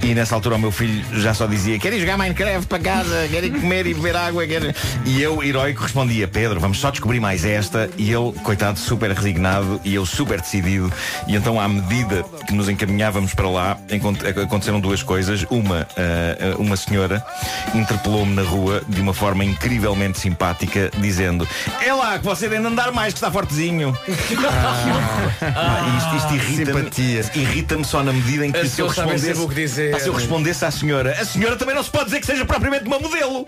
[0.00, 3.26] E nessa altura o meu filho já só dizia: Quer ir jogar Minecraft para casa?
[3.28, 4.46] Quer ir comer e beber água?
[4.46, 4.74] Quer...
[5.04, 7.90] E eu, heróico, respondia: Pedro, vamos só descobrir mais esta.
[7.98, 9.80] E ele, coitado, super resignado.
[9.84, 10.92] E eu super decidido.
[11.26, 13.78] E então, à medida que nos encaminhávamos para lá,
[14.40, 15.44] aconteceram duas coisas.
[15.50, 17.24] Uma, ah, uma senhora
[17.74, 21.46] interpelou-me na rua de uma forma incrivelmente simpática, dizendo:
[21.84, 23.96] É lá que você tem de andar mais, que está fortezinho.
[25.42, 30.00] Ah, isto isto irrita-me irrita só na medida em que se eu respondesse, que dizer.
[30.00, 32.84] Se eu respondesse à senhora, a senhora também não se pode dizer que seja propriamente
[32.86, 33.46] uma modelo.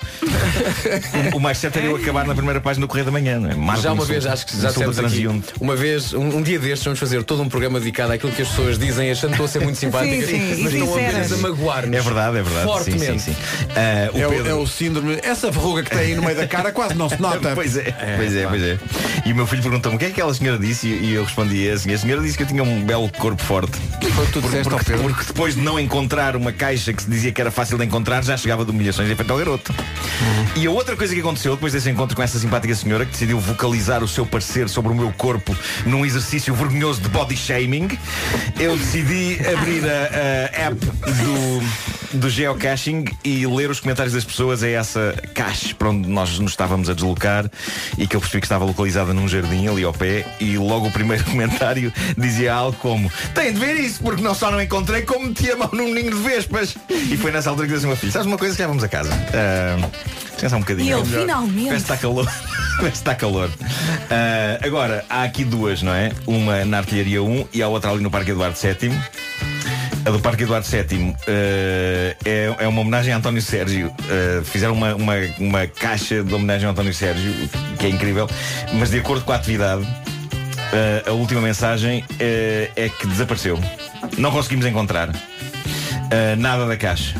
[1.32, 3.51] o, o mais certo era eu acabar na primeira página do Correio da Manhã, não
[3.51, 3.55] é?
[3.55, 5.26] Marco já uma vez, acho que já dissemos aqui,
[5.61, 8.49] uma vez, um, um dia destes vamos fazer todo um programa dedicado àquilo que as
[8.49, 11.36] pessoas dizem achando que estão a ser muito simpáticas Sim, sim, mas estão apenas a
[11.36, 12.66] magoar-nos É verdade, é verdade.
[12.66, 13.20] Fortemente.
[13.20, 13.80] Sim, sim, sim.
[13.82, 15.18] Ah, o é, o, Pedro- é o síndrome.
[15.22, 17.52] Essa verruga que tem aí no meio da cara quase não se nota.
[17.54, 18.78] pois é, pois é, pois é.
[19.26, 21.24] E o meu filho perguntou-me o que é que aquela senhora disse e e eu
[21.24, 23.72] respondi assim, a senhora disse que eu tinha um belo corpo forte.
[24.14, 25.02] Foi tu Por- porque, Pedro.
[25.08, 28.22] porque depois de não encontrar uma caixa que se dizia que era fácil de encontrar,
[28.22, 29.74] já chegava de humilhações em feito ao garoto.
[30.54, 33.40] E a outra coisa que aconteceu depois desse encontro com essa simpática senhora que decidiu
[33.40, 35.56] vocalizar o seu parecer sobre o meu corpo
[35.86, 37.88] num exercício vergonhoso de body shaming,
[38.60, 40.76] eu decidi abrir a, a app
[42.12, 46.38] do, do geocaching e ler os comentários das pessoas a essa cache para onde nós
[46.38, 47.50] nos estávamos a deslocar
[47.98, 50.90] e que eu percebi que estava localizada num jardim ali ao pé e logo o
[50.92, 55.26] primeiro comentário dizia algo como tem de ver isso porque não só não encontrei como
[55.26, 56.76] meti a mão num ninho de vespas.
[56.90, 58.54] E foi nessa altura que disse ao meu filho sabes uma coisa?
[58.54, 59.10] Já vamos a casa.
[60.32, 61.66] Descansar um bocadinho E ele, é finalmente.
[61.68, 62.26] Parece que está calor.
[62.76, 63.50] Parece que está calor.
[64.10, 66.12] Ah, agora há aqui duas não é?
[66.26, 68.92] Uma na artilharia 1 e a outra ali no Parque Eduardo VII
[70.05, 73.94] a do Parque Eduardo VII eh, é, é uma homenagem a António Sérgio.
[74.09, 77.32] Eh, fizeram uma, uma, uma caixa de homenagem a António Sérgio,
[77.78, 78.28] que é incrível,
[78.74, 79.86] mas de acordo com a atividade,
[80.72, 83.59] eh, a última mensagem é que desapareceu.
[84.18, 85.11] Não conseguimos encontrar
[86.38, 87.14] nada da caixa.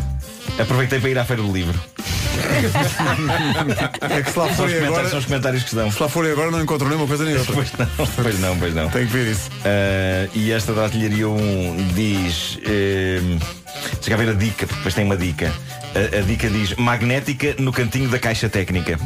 [0.59, 1.81] Aproveitei para ir à Feira do Livro.
[4.11, 5.91] É que se lá forem agora, são os comentários que se dão.
[5.91, 7.55] se lá forem agora não encontram nenhuma coisa nem outra.
[7.55, 7.87] Pois não,
[8.17, 8.89] pois não, pois não.
[8.91, 9.49] Tem que ver isso.
[9.51, 12.57] Uh, e esta da artilharia 1 diz.
[12.57, 13.39] Uh,
[13.95, 15.53] deixa cá ver a dica, porque depois tem uma dica.
[15.95, 18.99] A, a dica diz magnética no cantinho da caixa técnica.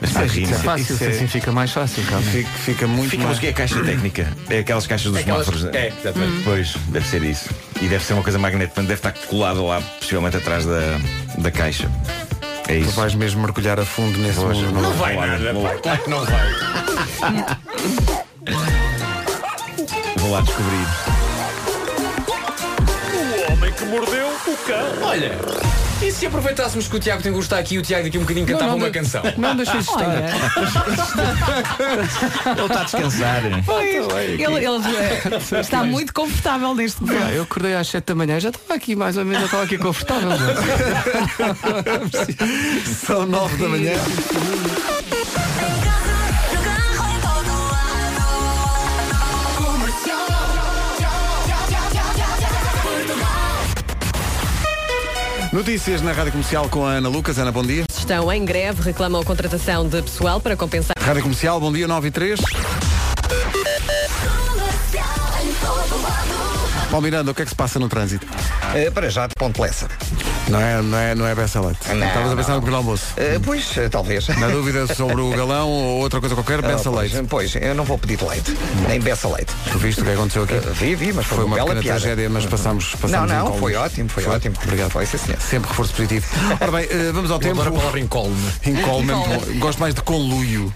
[0.00, 0.58] Mas faz Isso é rima.
[0.64, 2.22] fácil, Isso é- assim fica mais fácil, calma.
[2.30, 3.28] Fica, fica muito Fica, mais.
[3.30, 4.26] mas o que é caixa técnica?
[4.48, 5.74] É aquelas caixas dos É aquelas- semáforos.
[5.74, 6.42] é, exatamente.
[6.42, 7.50] Pois, deve ser isso.
[7.82, 10.98] E deve ser uma coisa magnética, portanto deve estar colada lá, possivelmente atrás da,
[11.38, 11.90] da caixa.
[12.66, 12.92] É Tu isso.
[12.92, 14.80] vais mesmo mergulhar a fundo nesse Hoje, mundo.
[14.80, 16.52] não vai Vou lá, nada, vou claro que não vai.
[20.16, 20.86] Vou lá descobrir.
[23.48, 25.02] O homem que mordeu o cão.
[25.08, 25.32] Olha,
[26.02, 28.46] E se aproveitássemos que o Tiago tem está aqui e o Tiago daqui um bocadinho
[28.46, 29.22] Não, cantava não, uma de- canção?
[29.36, 30.14] não, deixa isso estar.
[32.56, 33.42] Ele está a descansar.
[33.66, 33.84] Pois,
[34.14, 37.22] ele, ele, eh, está muito confortável neste momento.
[37.22, 39.62] Ah, eu acordei às 7 da manhã, já estava aqui mais ou menos, já estava
[39.64, 40.30] aqui confortável.
[43.06, 43.92] São 9 da manhã.
[55.52, 57.36] Notícias na Rádio Comercial com a Ana Lucas.
[57.36, 57.84] Ana, bom dia.
[57.90, 60.94] Estão em greve, reclamam a contratação de pessoal para compensar.
[60.96, 62.40] Rádio Comercial, bom dia, 9 e 3.
[66.90, 68.26] Paulo Miranda, o que é que se passa no trânsito?
[68.74, 69.86] Eh, para já de Ponte Lessa.
[70.48, 71.78] Não é, não é, não é Bessa Leite.
[71.94, 72.54] Não, Estavas a pensar não.
[72.56, 73.04] no pequeno almoço.
[73.16, 74.26] Eh, pois, eh, talvez.
[74.26, 77.28] Na dúvida sobre o galão ou outra coisa qualquer, Bessa Ah, pois, Leite.
[77.28, 78.56] Pois, eu não vou pedir leite.
[78.88, 79.52] Nem beça leite.
[79.70, 80.54] Tu viste o que aconteceu aqui?
[80.54, 82.00] Eh, vi, vi, mas foi, Foi uma bela pequena piada.
[82.00, 83.60] tragédia, mas passámos, Não, passámos não, incólumes.
[83.60, 84.56] foi ótimo, foi, ótimo.
[84.64, 84.90] Obrigado.
[84.90, 85.40] Foi, sim, senhor.
[85.40, 86.26] Sempre reforço positivo.
[86.60, 87.60] Ora bem, eh, vamos ao Eu tempo.
[87.60, 88.00] adoro a palavra.
[88.00, 88.36] Incólume,
[89.06, 89.58] mesmo bom.
[89.60, 90.74] gosto mais de conluio.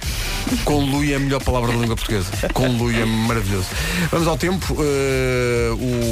[0.64, 2.30] Conluio é a melhor palavra da língua portuguesa.
[2.54, 3.66] Conluio é maravilhoso.
[4.12, 4.76] Vamos ao tempo.
[4.78, 6.03] Eh, o-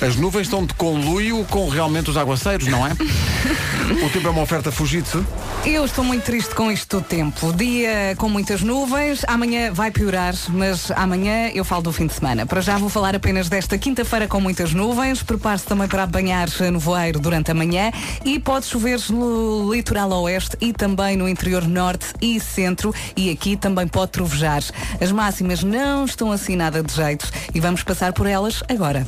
[0.00, 2.90] As nuvens estão de conluio com realmente os aguaceiros, não é?
[3.90, 5.26] O tempo é uma oferta Fujitsu.
[5.66, 7.52] Eu estou muito triste com isto do tempo.
[7.52, 12.46] Dia com muitas nuvens, amanhã vai piorar, mas amanhã eu falo do fim de semana.
[12.46, 15.24] Para já vou falar apenas desta quinta-feira com muitas nuvens.
[15.24, 17.90] Prepare-se também para banhar no voeiro durante a manhã
[18.24, 23.56] e pode chover no litoral oeste e também no interior norte e centro e aqui
[23.56, 24.62] também pode trovejar.
[25.00, 29.04] As máximas não estão assim nada de jeito e vamos passar por elas agora.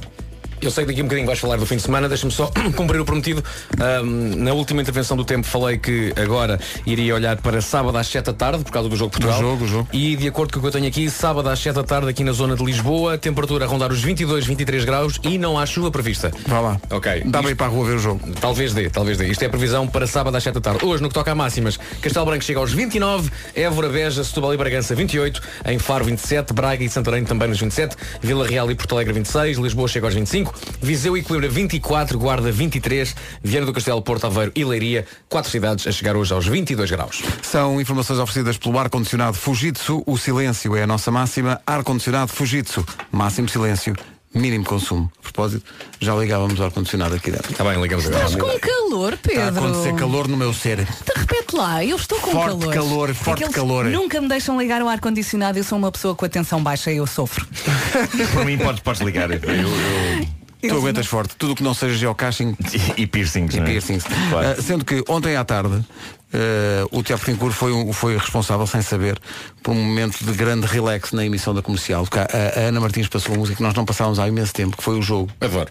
[0.62, 2.50] Eu sei que daqui a um bocadinho vais falar do fim de semana, deixa-me só
[2.76, 3.42] cumprir o prometido.
[3.80, 8.26] Ahm, na última intervenção do tempo falei que agora iria olhar para sábado às 7
[8.26, 9.40] da tarde, por causa do jogo de Portugal.
[9.40, 9.88] Do jogo, jogo.
[9.92, 12.22] E de acordo com o que eu tenho aqui, sábado às 7 da tarde aqui
[12.22, 15.90] na zona de Lisboa, temperatura a rondar os 22, 23 graus e não há chuva
[15.90, 16.30] prevista.
[16.46, 16.80] Vá lá.
[16.90, 17.24] Ok.
[17.26, 18.20] Dá ir para a rua ver o jogo.
[18.40, 19.26] Talvez dê, talvez dê.
[19.26, 20.84] Isto é a previsão para sábado às 7 da tarde.
[20.84, 24.56] Hoje, no que toca a máximas, Castelo Branco chega aos 29, Évora, Beja, Setúbal e
[24.56, 28.94] Bragança 28, em Faro 27, Braga e Santarém também nos 27, Vila Real e Porto
[28.94, 34.02] Alegre 26, Lisboa chega aos 25, Viseu e Coimbra 24, Guarda 23, Viana do Castelo,
[34.02, 37.22] Porto Aveiro e Leiria, quatro cidades a chegar hoje aos 22 graus.
[37.42, 40.02] São informações oferecidas pelo ar-condicionado Fujitsu.
[40.06, 41.60] O silêncio é a nossa máxima.
[41.66, 42.84] Ar-condicionado Fujitsu.
[43.10, 43.94] Máximo silêncio,
[44.34, 45.10] mínimo consumo.
[45.18, 45.64] A propósito,
[46.00, 47.50] já ligávamos o ar-condicionado aqui dentro.
[47.52, 48.24] Está bem, ligamos agora.
[48.24, 49.64] Estás com calor, Está a Pedro.
[49.64, 50.84] acontecer calor no meu ser.
[50.84, 52.74] Te repete lá, eu estou com Forte calor.
[52.74, 53.84] calor, forte Aqueles calor.
[53.86, 56.96] Nunca me deixam ligar o ar-condicionado, eu sou uma pessoa com a tensão baixa e
[56.98, 57.46] eu sofro.
[58.34, 59.30] Por mim podes, podes ligar.
[59.30, 61.34] Eu, eu- Tu aguentas forte.
[61.36, 62.56] Tudo o que não seja geocaching
[62.96, 63.54] E, e piercings.
[63.54, 63.70] e não é?
[63.70, 64.04] piercings.
[64.30, 64.48] Claro.
[64.58, 65.84] Ah, sendo que ontem à tarde
[66.32, 69.18] ah, o Tiago Fincourt foi, um- foi responsável, sem saber,
[69.62, 72.04] por um momento de grande relax na emissão da comercial.
[72.04, 74.76] Porque a, a Ana Martins passou uma música que nós não passávamos há imenso tempo,
[74.76, 75.30] que foi o jogo.
[75.40, 75.68] Adoro.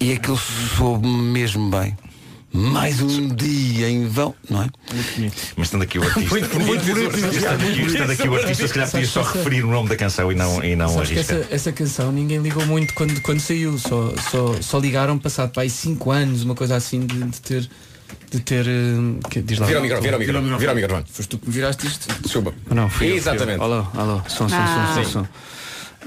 [0.00, 1.96] E aquilo soube mesmo bem.
[2.56, 4.68] Mais um dia em vão, não é?
[5.56, 6.34] Mas estando aqui o artista.
[6.58, 6.88] Muito.
[6.88, 10.32] Estando aqui, estando aqui o artista, se calhar podia só referir o nome da canção
[10.32, 11.18] e não, e não arriscar.
[11.38, 13.78] essa, essa canção ninguém ligou muito quando, quando saiu.
[13.78, 17.70] Só, só, só ligaram passado para aí 5 anos, uma coisa assim de, de ter.
[18.30, 18.66] De ter.
[18.66, 19.66] eh, que- diz lá.
[19.66, 21.04] Vira o microfone, vira o microfone, vira o microfone.
[21.12, 22.22] Foste tu que me viraste isto?
[22.22, 22.54] Desculpa.
[22.70, 23.16] Não, fui eu, fui eu.
[23.16, 23.60] Exatamente.
[23.60, 24.92] Alô, alô, som, som, Ah.
[24.94, 25.26] som, som, som.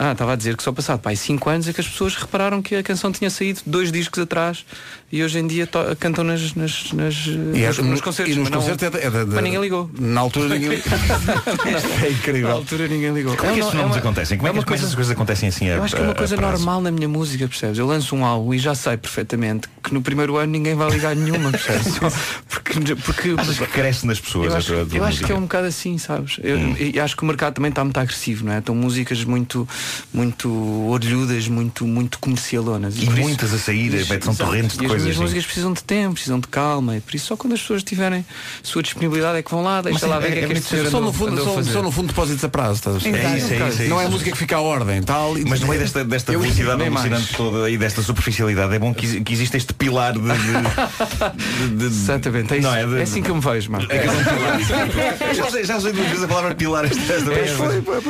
[0.02, 2.62] Ah, estava a dizer que só passado pá, 5 anos é que as pessoas repararam
[2.62, 4.66] que a canção tinha saído dois discos atrás
[5.12, 5.68] e hoje em dia
[5.99, 8.36] cantam nas, nas, nas, E, nos, é- nos concertos.
[8.36, 9.89] e nos mas não- concertos é, da- é da- da- Mas ninguém ligou.
[9.99, 10.91] Na altura ninguém ligou.
[10.93, 12.51] é Na incrível.
[12.51, 13.36] altura ninguém ligou.
[13.36, 14.38] Como é que É estes é uma- acontecem?
[14.38, 16.05] Como é, é que, é coisa- essas coisas acontecem assim a Eu acho que é
[16.05, 17.78] uma coisa normal na minha música, percebes?
[17.80, 21.16] Eu lanço um álbum e já sei perfeitamente que no primeiro ano ninguém vai ligar
[21.16, 21.99] nenhuma, percebes?
[22.49, 23.36] Porque, porque
[23.72, 25.68] cresce nas pessoas eu a acho, tua- a tua eu acho que é um bocado
[25.68, 26.38] assim, sabes?
[26.43, 26.76] Eu, Hum.
[26.80, 28.60] e acho que o mercado também está muito agressivo, não é?
[28.60, 29.68] Estão músicas muito,
[30.14, 30.49] muito
[30.88, 32.95] orelhudas, muito, muito comercialonas.
[32.95, 35.74] E isso- muitas a sair, Isso, são torrentes de e as coisas minhas músicas precisam
[35.74, 38.26] de tempo, precisam de calma e por isso só quando as pessoas tiverem
[38.64, 40.41] sua disponibilidade é que vão lá, deixa Mas lá é- ver o que é é
[40.41, 42.95] que muito este senhor Só no fundo, só, só no fundo depósitos a prazo, estás
[42.95, 43.26] a perceber?
[43.26, 44.12] É isso, é isso, é Não é isso.
[44.12, 45.38] música que fica à ordem, tal.
[45.38, 48.93] e- Mas no meio desta, desta Eu velocidade alucinante toda e desta superficialidade, é bom
[48.93, 50.20] que, que exista este pilar de.
[50.20, 52.68] de, de- de- Exatamente, é, isso.
[52.68, 53.86] Não, é, de- é assim que eu me vejo, mano.
[53.89, 54.60] É que é um pilar.
[55.36, 57.52] já, usei, já usei duas vezes a palavra pilar esta, vez.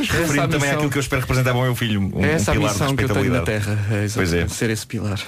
[0.10, 2.02] Referindo também àquilo que eu espero representar ao meu filho.
[2.14, 3.42] Um, É essa a missão que eu tenho na.
[3.42, 3.78] Terra.
[3.92, 4.48] É, Pois é.
[4.48, 5.20] Ser esse pilar.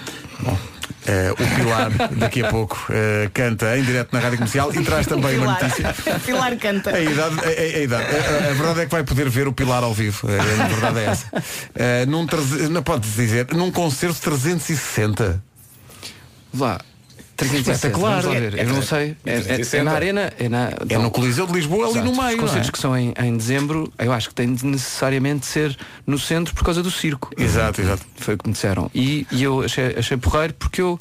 [1.07, 5.05] Eh, o Pilar, daqi a pouco, eh, canta em direto na Rádio Comercial e traz
[5.07, 5.93] também uma notícia.
[6.25, 6.95] Pilar canta.
[6.95, 8.03] A idade, a, a- a idade.
[8.03, 8.17] A,
[8.47, 10.27] a- a verdade é que vai poder ver o Pilar ao vivo.
[10.29, 11.25] Eh, A, verdade é essa.
[11.75, 15.41] Eh, num, treze- não pode dizer, num concerto 360.
[16.53, 16.79] Vá.
[17.49, 18.21] 307, Espetacular.
[18.21, 18.59] vamos lá ver.
[18.59, 19.15] Eu não sei.
[19.25, 22.21] É, é- é na arena, é, na, É no Coliseu de Lisboa, ali no Exato.
[22.23, 22.71] meio, Os concertos é?
[22.71, 26.63] que são em, em dezembro, eu acho que tem de necessariamente ser no centro por
[26.63, 27.31] causa do circo.
[27.37, 28.05] Exato, exato.
[28.17, 28.89] Foi o que me disseram.
[28.93, 30.97] E, e eu achei, achei porreiro porque eu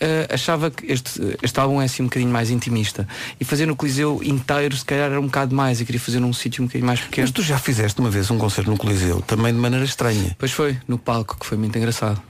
[0.00, 3.06] eh, achava que este, este álbum é assim um bocadinho mais intimista.
[3.40, 5.80] E fazer no Coliseu inteiro se calhar era um bocado mais.
[5.80, 7.26] Eu queria fazer num sítio um bocadinho mais pequeno.
[7.26, 10.34] Mas tu já fizeste uma vez um concerto no Coliseu, também de maneira estranha.
[10.38, 12.20] Pois foi, no palco, que foi muito engraçado.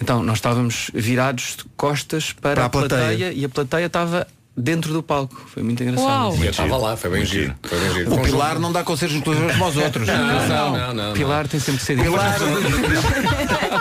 [0.00, 3.00] Então, nós estávamos virados de costas para, Para a a plateia.
[3.08, 3.32] plateia.
[3.32, 4.26] e a plateia estava
[4.58, 5.46] dentro do palco.
[5.52, 6.06] Foi muito engraçado.
[6.06, 6.36] Uau.
[6.42, 7.54] Eu estava lá, foi bem giro.
[7.62, 8.14] Foi bem giro.
[8.14, 10.06] O Pilar não dá concertos no Coliseu como aos outros.
[10.06, 11.12] Não, não, não, não.
[11.14, 12.68] Pilar tem sempre que ser Pilar- diferente.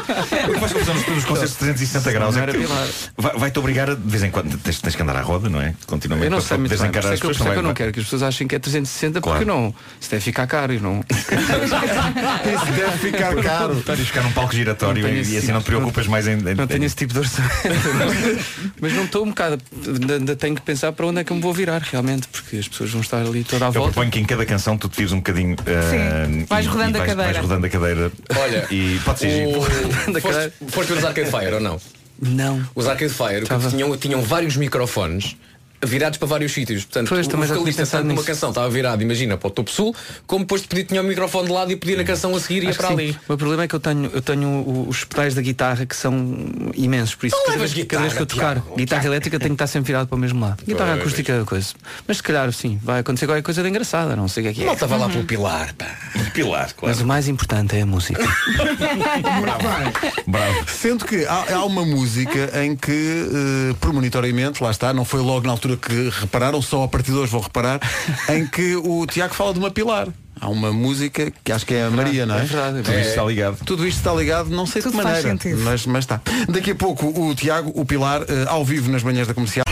[0.48, 2.88] O que faz confusão nos nos concertos de 360 graus Não é era que Pilar.
[3.18, 5.62] vai- vai-te obrigar a, de vez em quando tens, tens que andar à roda, não
[5.62, 5.74] é?
[5.86, 7.64] Continuamente Eu não para sei muito bem, é as que eu, isso é que eu
[7.64, 9.40] não quero que as pessoas achem que é 360 Claro.
[9.40, 9.74] porque não.
[10.00, 11.04] Isso deve ficar caro e não.
[11.12, 13.76] Isso deve ficar caro.
[13.82, 16.08] Tens de ficar num palco giratório Não e, e assim tipo não te de- preocupas
[16.08, 16.36] mais em.
[16.38, 17.54] Não tenho esse tipo de orçamento.
[18.82, 19.58] Mas não estou um bocado.
[19.86, 22.58] Ainda, ainda tenho que pensar para onde é que eu me vou virar realmente, porque
[22.58, 23.92] as pessoas vão estar ali toda à Eu volta.
[23.94, 25.56] proponho que em cada canção tu te vires um bocadinho.
[25.66, 27.32] eh, Vais e- rodando e a cadeira.
[27.34, 28.12] Vais rodando a cadeira.
[28.36, 29.62] Olha, E pode ser o...
[30.22, 31.80] foste, foste ver os Arcade Fire ou não?
[32.22, 32.62] Não.
[32.76, 35.36] Os Arcade Fire que tinham, tinham vários microfones
[35.86, 36.86] virados para vários sítios.
[36.86, 40.44] Portanto, Pois, o vocalista tanto numa canção estava virado, imagina, para o topo sul, como
[40.44, 42.68] depois de pedir tinha o microfone de lado e pedir a canção a seguir e
[42.68, 42.94] ia para sim.
[42.94, 43.12] ali.
[43.12, 46.14] O meu problema é que eu tenho, eu tenho os pedais da guitarra que são
[46.76, 48.76] imensos, por isso Não cada levas vez, cada vez que eu guitarra, tocar Tiago.
[48.78, 50.64] guitarra elétrica tenho que estar sempre virado para o mesmo lado.
[50.66, 51.02] Guitarra Pois.
[51.02, 51.74] acústica é coisa.
[52.08, 54.54] Mas se calhar sim, vai acontecer qualquer coisa de engraçada, não sei o que é
[54.54, 54.66] que é.
[54.66, 55.88] Malta vai lá pelo pilar, pá.
[56.34, 57.04] Pilar, Mas claro.
[57.04, 58.22] o mais importante é a música.
[60.28, 60.66] Bravo.
[60.68, 65.46] Sendo que há, há uma música em que, eh, premonitoriamente, lá está, não foi logo
[65.46, 67.80] na altura que repararam, só a partir de hoje vão reparar,
[68.30, 70.08] em que o Tiago fala de uma pilar.
[70.40, 72.44] Há uma música que acho que é a Maria, não é?
[72.44, 72.84] É verdade.
[72.84, 73.58] Tudo isto está ligado.
[73.66, 75.62] Tudo isto está ligado, não sei Tudo de que faz maneira, sentido.
[75.64, 76.22] mas, mas está.
[76.48, 79.66] Daqui a pouco o Tiago, o Pilar, eh, ao vivo nas manhãs da comercial.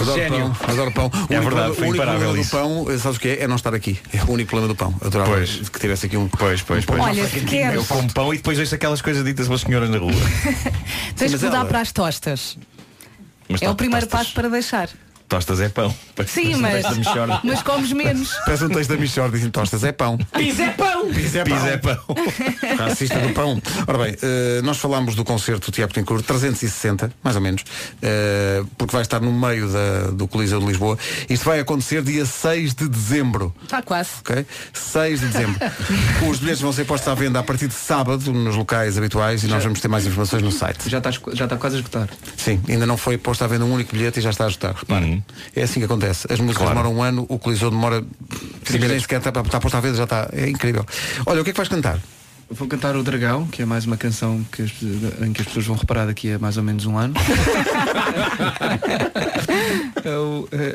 [0.00, 0.54] Adoro Gênio.
[0.60, 1.06] pão, adoro pão.
[1.06, 2.50] O É único verdade, problema- foi o único imparável problema do isso.
[2.52, 3.42] pão, eh, sabes o que é?
[3.42, 3.98] É não estar aqui.
[4.14, 4.94] É o único problema do pão.
[5.04, 5.68] Adorava Pois.
[5.68, 6.28] que tivesse aqui um.
[6.28, 7.00] Pois, pois, pois.
[7.02, 10.12] Olha, queres, Eu como pão e depois ouço aquelas coisas ditas pelas senhoras na rua.
[11.16, 12.56] tens mas que mudar ela- para as tostas.
[13.60, 14.88] É o primeiro passo para deixar.
[15.28, 15.94] Tostas é pão.
[16.26, 16.84] Sim, mas,
[17.44, 18.32] mas comes menos.
[18.46, 20.16] Peço um texto da Michor, dizem tostas, é pão.
[20.34, 21.12] Pis é pão!
[21.12, 21.98] Pis é Pis é pão.
[22.78, 23.60] Racista do pão.
[23.86, 27.62] Ora bem, eh, nós falámos do concerto do Tiago Tencourt 360, mais ou menos,
[28.02, 30.98] eh, porque vai estar no meio da- do Coliseu de Lisboa.
[31.28, 33.54] Isto vai acontecer dia 6 de dezembro.
[33.62, 34.10] Está quase.
[34.20, 34.46] ok?
[34.72, 35.56] 6 de dezembro.
[36.28, 39.46] Os bilhetes vão ser postos à venda a partir de sábado nos locais habituais e
[39.46, 40.88] nós vamos ter mais informações no site.
[40.88, 42.08] Já está, já está quase a esgotar.
[42.36, 44.74] Sim, ainda não foi posto à venda um único bilhete e já está a ajustar.
[44.74, 45.17] Reparem.
[45.54, 46.26] É assim que acontece.
[46.30, 46.76] As músicas Claro.
[46.78, 48.04] demoram um ano, o Coliseu demora.
[48.70, 50.28] Nem sequer está, está posto à venda, já está.
[50.32, 50.84] É incrível.
[51.26, 51.98] Olha, o que é que vais cantar?
[52.50, 54.72] Vou cantar o Dragão, que é mais uma canção que as-
[55.22, 57.12] em que as pessoas vão reparar daqui a mais ou menos um ano.
[60.04, 60.74] É o, é,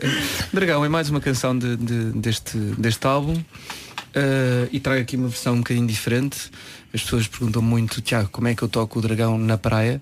[0.53, 3.41] Dragão é mais uma canção de- de- deste, deste álbum
[4.13, 6.51] eh, e trago aqui uma versão um bocadinho diferente.
[6.93, 10.01] As pessoas perguntam muito, Tiago, como é que eu toco o Dragão na praia?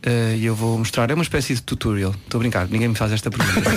[0.00, 2.12] Eh, e eu vou mostrar, é uma espécie de tutorial.
[2.24, 3.68] Estou a brincar, ninguém me faz esta pergunta.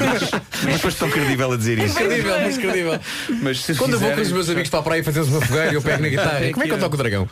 [0.64, 1.94] Mas foste tão credível a dizer isso.
[2.42, 2.98] Mas credível.
[3.42, 5.40] Mas se Quando eu vou com os meus amigos para a praia e fazemos uma
[5.42, 7.28] fogueira e eu pego na guitarra, como é que eu toco o dragão?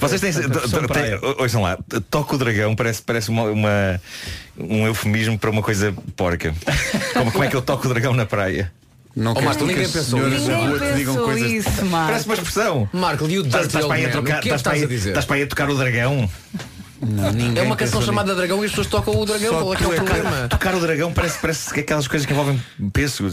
[0.00, 0.32] Vocês têm.
[1.38, 1.76] Ouçam lá,
[2.10, 4.00] toca o dragão parece, parece uma, uma-
[4.56, 6.54] um eufemismo para uma coisa porca.
[7.12, 8.72] Como, como é que eu toco o dragão na praia?
[9.16, 11.50] Não Oh, Marco, que ninguém pensou na Ninguém coisas.
[11.50, 12.06] isso, Marco.
[12.08, 12.88] Parece uma expressão.
[12.92, 16.30] Marco, e o Dirty é estás para aí a tocar o dragão.
[17.04, 18.36] Não, É uma canção chamada nisso.
[18.38, 19.50] Dragão e as pessoas tocam o dragão.
[19.52, 20.48] Só Qual é é o é problema?
[20.48, 22.60] Tocar o dragão parece, parece que é aquelas coisas que envolvem
[22.92, 23.32] pêssegos.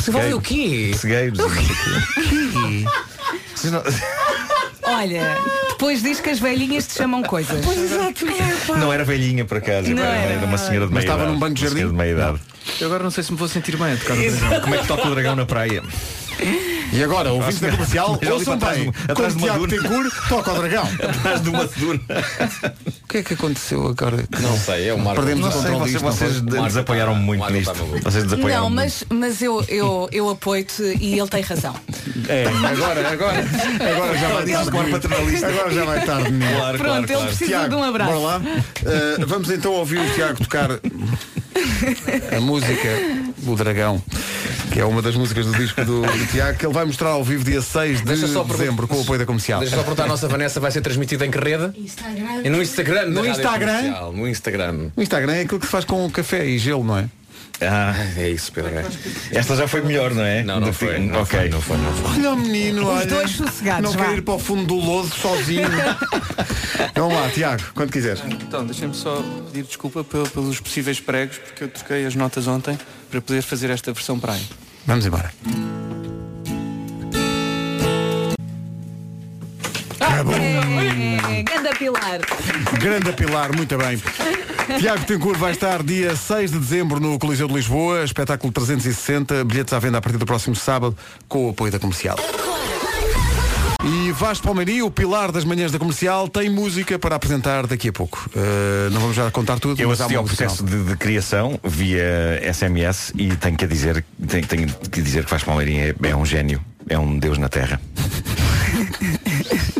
[0.00, 0.92] Se envolve o quê?
[0.96, 1.38] Cegueiros.
[1.38, 2.84] e o quê.
[4.82, 5.36] Olha,
[5.68, 7.60] depois diz que as velhinhas te chamam coisas.
[8.78, 10.32] Não era velhinha por acaso, Não era, era.
[10.34, 11.32] era uma senhora de Mas meia estava idade.
[11.32, 11.86] num banco de jardim?
[11.86, 12.40] de meia idade.
[12.80, 14.60] Eu agora não sei se me vou sentir bem a tocar o Dragão.
[14.62, 15.82] Como é que toca o dragão na praia?
[16.92, 18.92] E agora, ouvintes da comercial, Mas ali ouçam bem.
[19.08, 19.82] atrás de uma Tiago duna.
[19.82, 20.88] Tencourt toca o dragão.
[21.18, 22.00] Atrás de uma duna.
[23.04, 24.24] O que é que aconteceu agora?
[24.40, 25.22] Não sei, é o Marco.
[25.22, 26.40] Perdemos Não o controle vocês, disto, não vocês?
[26.42, 27.74] Marco desapoiaram muito Marco nisto.
[28.02, 31.74] Vocês desapoiaram Não, mas, mas eu, eu, eu apoio-te e ele tem razão.
[32.28, 33.44] É, agora, agora,
[33.92, 34.70] agora já vai tarde.
[35.44, 36.30] Agora já vai tarde.
[36.38, 38.12] Claro, Pronto, claro, ele precisa Tiago, de um abraço.
[38.12, 38.38] bora lá.
[38.38, 42.88] Uh, vamos então ouvir o Tiago tocar a música
[43.46, 44.02] O Dragão,
[44.72, 47.44] que é uma das músicas do disco do, Tiago, que ele vai mostrar ao vivo
[47.44, 49.60] dia 6 de dezembro com o apoio da comercial.
[49.60, 51.78] Deixa só perguntar à nossa Vanessa, vai ser transmitida em que rede?
[51.78, 52.42] Instagram.
[52.44, 53.06] E no Instagram.
[53.06, 53.82] No Instagram?
[54.12, 54.90] No Instagram.
[54.96, 57.06] O Instagram é aquilo que se faz com café e gelo, não é?
[57.62, 58.70] Ah, é isso, Pedro.
[59.32, 60.42] Esta já foi melhor, não é?
[60.42, 60.98] Não, não foi.
[60.98, 61.38] Não ok.
[61.40, 62.10] foi, não foi, não foi.
[62.18, 63.06] Olha o menino, Os olha.
[63.06, 64.06] dois sossegados, Não vá.
[64.08, 65.68] quer ir para o fundo do lodo sozinho.
[66.96, 68.22] Vamos lá, Tiago, quando quiseres.
[68.26, 69.22] Então, deixem-me só
[69.52, 72.78] pedir desculpa pel- pelos possíveis pregos, porque eu troquei as notas ontem
[73.10, 74.40] para poder fazer esta versão praia.
[74.86, 75.30] Vamos embora.
[80.20, 82.20] É, Ganda Pilar.
[82.78, 83.98] Grande Pilar, muito bem.
[84.78, 89.72] Tiago Tencourt vai estar dia 6 de dezembro no Coliseu de Lisboa, espetáculo 360, bilhetes
[89.72, 90.96] à venda a partir do próximo sábado,
[91.26, 92.16] com o apoio da comercial.
[93.82, 97.92] E Vasco Palmeirinho, o pilar das manhãs da comercial, tem música para apresentar daqui a
[97.92, 98.30] pouco.
[98.36, 101.58] Uh, não vamos já contar tudo, Eu mas há assisti ao processo de, de criação
[101.64, 106.14] via SMS e tenho que dizer, tenho, tenho que dizer que Vasco Palmeirinho é, é
[106.14, 106.60] um gênio,
[106.90, 107.80] é um deus na terra.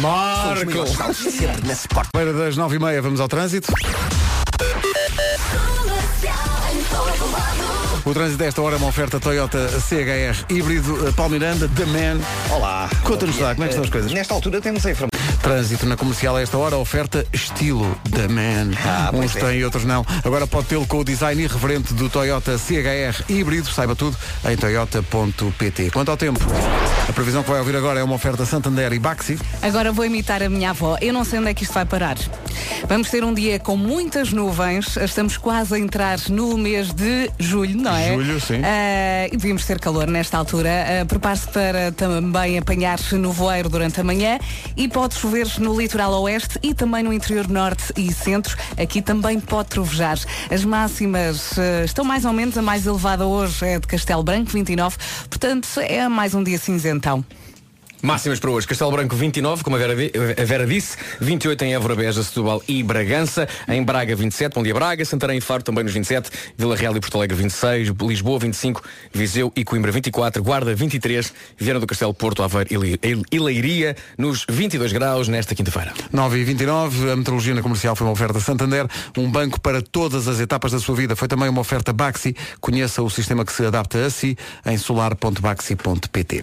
[0.00, 0.84] Marco!
[2.12, 3.72] Para das 9h30 vamos ao trânsito.
[8.04, 12.20] O trânsito desta hora é uma oferta Toyota CHR híbrido eh, Palmiranda, The Man.
[12.54, 12.90] Olá.
[13.02, 14.12] Conta-nos lá, como é que estão as coisas?
[14.12, 15.33] Nesta altura temos a informação.
[15.44, 18.70] Trânsito na comercial a esta hora, oferta estilo The Man.
[18.82, 19.40] Ah, Uns é.
[19.40, 20.02] têm e outros não.
[20.24, 23.68] Agora pode tê-lo com o design irreverente do Toyota CHR híbrido.
[23.68, 24.16] Saiba tudo
[24.48, 25.90] em toyota.pt.
[25.90, 26.40] Quanto ao tempo,
[27.06, 29.38] a previsão que vai ouvir agora é uma oferta Santander e Baxi.
[29.60, 30.96] Agora vou imitar a minha avó.
[31.02, 32.16] Eu não sei onde é que isto vai parar.
[32.88, 34.96] Vamos ter um dia com muitas nuvens.
[34.96, 38.14] Estamos quase a entrar no mês de julho, não é?
[38.14, 38.62] Julho, sim.
[38.64, 40.70] Ah, e devíamos ter calor nesta altura.
[41.02, 44.38] Ah, Prepare-se para também apanhar nevoeiro durante a manhã
[44.74, 48.56] e pode chover no litoral oeste e também no interior norte e centro.
[48.80, 50.18] Aqui também pode trovejar.
[50.50, 52.56] As máximas ah, estão mais ou menos.
[52.56, 54.96] A mais elevada hoje é de Castelo Branco, 29.
[55.28, 57.24] Portanto, é mais um dia cinzentão.
[58.04, 58.66] Máximas para hoje.
[58.66, 59.94] Castelo Branco 29, como a Vera,
[60.38, 64.74] a Vera disse, 28 em Évora, Beja, Setúbal e Bragança, em Braga 27, Bom dia
[64.74, 68.82] Braga, Santarém e Faro também nos 27, Vila Real e Porto Alegre 26, Lisboa 25,
[69.10, 74.44] Viseu e Coimbra 24, Guarda 23, Viana do Castelo, Porto, Aveiro e e Leiria nos
[74.50, 75.94] 22 graus nesta quinta-feira.
[76.12, 78.86] 9 e 29 a metrologia na comercial foi uma oferta Santander,
[79.16, 81.16] um banco para todas as etapas da sua vida.
[81.16, 82.36] Foi também uma oferta Baxi.
[82.60, 84.36] Conheça o sistema que se adapta a si
[84.66, 86.42] em solar.baxi.pt.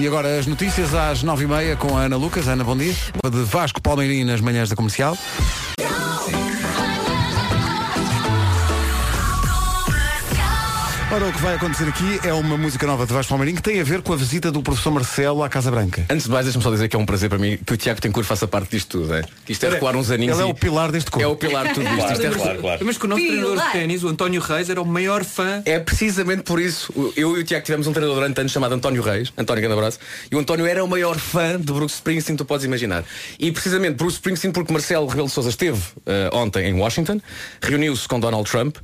[0.00, 2.48] E agora as notícias às 9h30 com a Ana Lucas.
[2.48, 2.94] Ana, bom dia.
[3.22, 5.14] De Vasco Palmeirinho nas manhãs da comercial.
[11.12, 13.80] Ora, o que vai acontecer aqui é uma música nova de Vasco Palmeirinho que tem
[13.80, 16.06] a ver com a visita do professor Marcelo à Casa Branca.
[16.08, 18.00] Antes de mais, deixa-me só dizer que é um prazer para mim que o Tiago
[18.00, 19.14] Tencourt faça parte disto tudo.
[19.14, 19.24] É?
[19.44, 20.38] Que isto é é- recuar uns aninhos.
[20.38, 21.24] ele é e- o pilar deste corpo.
[21.24, 22.12] É o pilar de tudo isto.
[22.12, 22.78] Isto é recuar.
[22.84, 25.62] Mas que o nosso treinador de ténis, o António Reis, era o maior fã.
[25.64, 26.92] É precisamente por isso.
[27.16, 29.98] Eu e o Tiago tivemos um treinador durante anos chamado António Reis, António grande abraço,
[30.30, 33.02] e o António era o maior fã de Bruce Springsteen que tu podes imaginar.
[33.36, 37.20] E precisamente Bruce Springsteen porque Marcelo Rebelo de Sousa esteve eh, ontem em Washington,
[37.60, 38.76] reuniu-se com Donald Trump.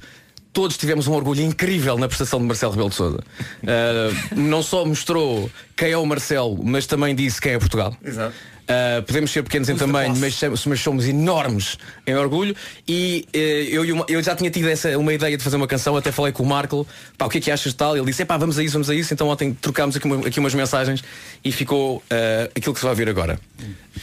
[0.57, 3.19] Todos tivemos um orgulho incrível na prestação de Marcelo Rebelo de Sousa.
[3.63, 7.95] Eh, não só mostrou quem é o Marcelo, mas também disse quem é Portugal.
[8.03, 8.35] Exato.
[8.67, 12.57] Uh, podemos ser pequenos em tamanho, mas, somos- mas somos enormes em orgulho.
[12.89, 16.11] E eh, eu, eu já tinha tido essa, uma ideia de fazer uma canção, até
[16.11, 16.85] falei com o Marco,
[17.17, 17.97] pá, o que é que achas de tal?
[17.97, 19.15] Ele disse, pá, vamos a isso, vamos a isso.
[19.15, 21.05] Então ontem trocámos aqui, uma- aqui umas mensagens
[21.49, 23.39] e ficou eh, aquilo que se vai ouvir agora.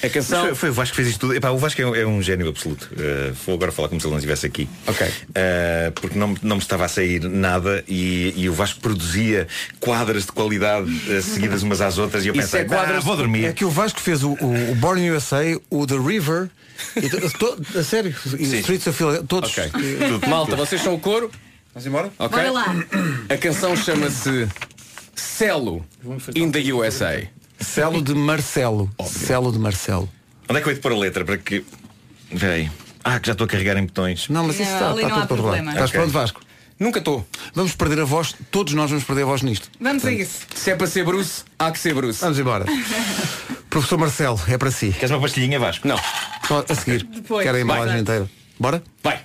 [0.02, 0.46] A canção.
[0.48, 1.36] Foi, foi o Vasco que fez isto tudo.
[1.36, 2.89] Epá, o Vasco é um, é um gênio absoluto.
[2.94, 4.68] Uh, vou agora falar como se ele não estivesse aqui.
[4.88, 5.08] Ok.
[5.08, 9.48] Uh, porque não, me- não me estava a sair nada e, e o Vasco produzia
[9.80, 13.02] quadras de qualidade uh, seguidas umas às outras e eu Isso pensei, é quadras- "Ah,
[13.02, 13.46] vou dormir.
[13.46, 16.50] É que o Vasco fez o, o, o Born USA, o The River,
[16.96, 19.50] e a sério, e Streets of Philadelphia, todos.
[19.52, 19.64] Ok.
[19.66, 21.30] Eh, Malta, vocês são o coro?
[21.74, 22.12] Vamos embora?
[22.20, 22.38] Ok?
[22.38, 22.76] Bora lá.
[23.30, 24.48] A canção chama-se
[25.16, 25.86] Celo
[26.36, 27.24] in the USA.
[27.60, 28.89] Celo de Marcelo.
[29.06, 30.10] Celo de Marcelo.
[30.49, 31.64] Onde é que eu hei de pôr a letra para que.
[32.38, 32.70] Peraí.
[33.04, 34.30] Ah, que já estou a carregar em botões.
[34.30, 35.72] Não, mas isso Não, está, ali está há tudo problema.
[35.72, 35.99] Estás Ok.
[35.99, 36.41] pronto, Vasco?
[36.80, 37.26] Nunca estou.
[37.54, 39.70] Vamos perder a voz, todos nós vamos perder a voz nisto.
[39.80, 40.39] Vamos a isso.
[40.56, 42.20] Se é para ser Bruce, há que ser Bruce.
[42.22, 42.66] Vamos embora.
[43.70, 44.91] Professor Marcelo, é para si.
[44.91, 45.88] Queres uma pastilhinha, Vasco?
[45.88, 45.97] Não.
[46.47, 47.04] Só a seguir.
[47.04, 47.43] Depois.
[47.45, 48.01] Quero a embalagem Vai.
[48.01, 48.30] inteira.
[48.60, 48.84] Bora?
[49.04, 49.22] Vai.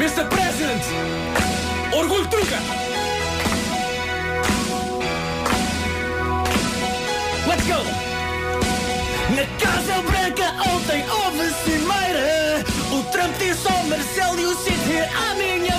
[0.00, 0.26] Mr.
[0.30, 0.82] President!
[1.92, 2.56] Orgulho truca!
[7.46, 7.84] Let's go!
[9.36, 14.56] Na Casa Branca ontem houve cimeira O Trump disse ao Marcelo e o
[14.88, 15.69] here à minha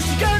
[0.00, 0.39] Jesus é um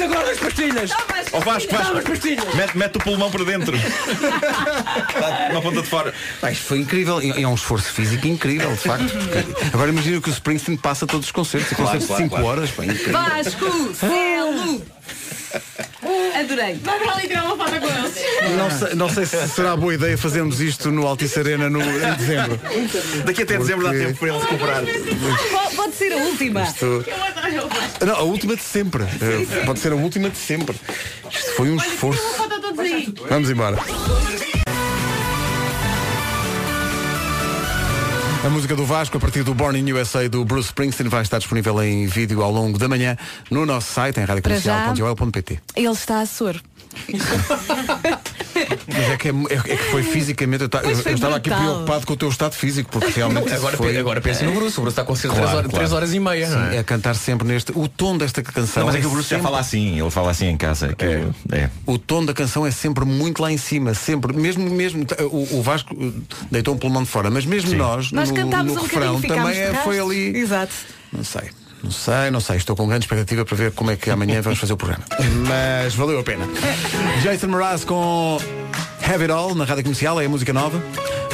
[0.00, 0.90] Preciso agora das pastilhas.
[1.32, 2.54] Ó Vasco, Dá Vasco, pastilhas.
[2.54, 3.76] mete, mete o pulmão para dentro.
[3.76, 6.14] Está uma ponta de fora.
[6.40, 7.20] Pá, isto foi incrível.
[7.20, 9.10] E é um esforço físico incrível, de facto.
[9.12, 11.72] Porque Agora imagina que o Springsteen passa todos os concertos.
[11.72, 12.46] E Claro, concertos claro, de 5 claro.
[12.46, 12.70] horas.
[12.70, 13.12] Incrível.
[13.12, 14.82] Vasco, Celo.
[16.40, 16.74] Adorei.
[16.82, 18.56] Vai para ali tirar uma foto com eles.
[18.56, 22.14] Não sei, não sei se será boa ideia fazermos isto no Altice Arena no, em
[22.16, 22.60] dezembro.
[23.24, 24.82] Daqui até dezembro dá Porque- tempo para ele recuperar.
[25.50, 26.62] Pode, pode ser a última.
[26.62, 27.04] Isto-
[28.06, 29.02] Não, a última de sempre.
[29.04, 30.76] Eh, Pode ser a última de sempre.
[31.30, 32.22] Isto foi um esforço.
[33.28, 33.78] Vamos embora.
[38.42, 41.36] A música do Vasco, a partir do Born in USA do Bruce Springsteen, vai estar
[41.36, 43.14] disponível em vídeo ao longo da manhã
[43.50, 45.60] no nosso site, em radiocomercial.pt.
[45.76, 46.58] Ele está a soro.
[48.88, 49.32] Mas é que, é,
[49.72, 50.62] é que foi fisicamente.
[50.62, 53.52] Eu, ta- eu- eu estava aqui preocupado com o teu estado físico, porque realmente.
[53.52, 53.96] Agora foi...
[53.96, 54.78] agora pensa no Bruce.
[54.78, 55.94] O Bruce está com cerca de Claro, três horas- claro.
[55.96, 56.76] horas e meia, Sim, não é?
[56.78, 57.72] é cantar sempre neste.
[57.74, 58.80] O tom desta canção.
[58.82, 60.94] Não, mas é que o Bruce já sempre- fala assim, ele fala assim em casa.
[60.94, 61.70] que é.
[61.86, 65.62] O tom da canção é sempre muito lá em cima, sempre, mesmo, mesmo o, o
[65.62, 66.14] Vasco uh,
[66.50, 69.58] deitou um pulmão de fora, mas mesmo nós, Nós no, cantámos no um refrão também
[69.58, 70.36] é- foi ali.
[70.36, 70.72] Exato.
[71.12, 71.42] Não sei.
[71.82, 72.56] Não sei, não sei.
[72.56, 75.04] Estou com grande expectativa para ver como é que amanhã vamos fazer o programa.
[75.48, 76.46] Mas valeu a pena.
[77.22, 78.38] Jason Mraz com
[79.02, 80.82] Have It All na rádio comercial, é a música nova.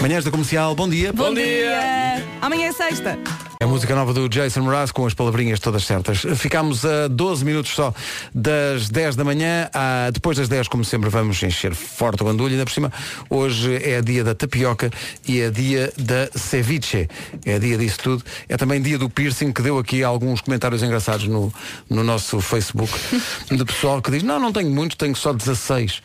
[0.00, 1.12] Manhãs da comercial, bom dia.
[1.12, 2.22] Bom, dia.
[2.40, 3.18] Amanhã é sexta.
[3.58, 6.20] É a música nova do Jason Mraz com as palavrinhas todas certas.
[6.36, 7.92] Ficámos a 12 minutos só
[8.34, 9.68] das 10 da manhã.
[9.72, 12.52] À- depois das 10, como sempre, vamos encher forte o bandulho.
[12.52, 12.92] Ainda por cima,
[13.30, 14.90] hoje é dia da tapioca
[15.26, 17.08] e é dia da ceviche.
[17.44, 18.24] É dia disso tudo.
[18.48, 21.52] É também dia do piercing, que deu aqui alguns comentários engraçados no,
[21.88, 22.92] no nosso Facebook.
[23.50, 26.02] De pessoal que diz, não, não tenho muitos, tenho só 16.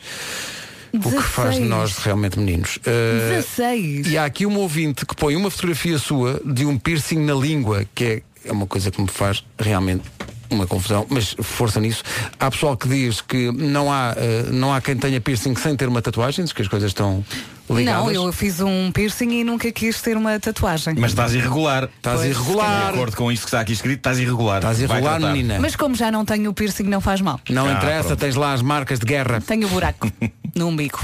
[0.92, 1.68] O que faz de 16.
[1.68, 2.76] nós realmente meninos.
[2.78, 4.06] Uh, 16.
[4.08, 7.86] e há aqui um ouvinte que põe uma fotografia sua de um piercing na língua,
[7.94, 10.02] que é, é uma coisa que me faz realmente
[10.52, 12.02] uma confusão, mas força nisso.
[12.38, 15.88] Há pessoal que diz que não há, eh, não há quem tenha piercing sem ter
[15.88, 17.24] uma tatuagem, diz que as coisas estão
[17.70, 18.04] ligadas.
[18.04, 20.94] Não, eu fiz um piercing e nunca quis ter uma tatuagem.
[20.98, 21.88] Mas estás irregular.
[21.96, 22.86] Estás Pois, irregular.
[22.92, 24.58] De acordo com isto que está aqui escrito, estás irregular.
[24.58, 25.32] Estás Vai irregular, tratar.
[25.34, 25.58] menina.
[25.60, 27.40] Mas como já não tenho o piercing, não faz mal.
[27.50, 28.20] Não Ah, interessa, pronto.
[28.20, 29.40] tens lá as marcas de guerra.
[29.40, 30.10] Tenho buraco
[30.54, 30.98] no umbigo.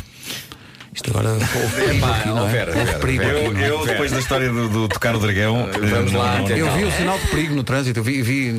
[0.95, 1.47] Isto agora houve
[1.77, 2.51] perigo Epá, aqui, não ó, é?
[2.51, 3.37] Vera, Houve Vera, perigo Vera.
[3.39, 3.71] aqui, Eu, não é?
[3.71, 6.73] eu, depois da história do, do tocar o dragão, Vamos eh, lá, não- até Eu
[6.73, 8.51] vi o sinal de perigo no trânsito, eu vi, vi,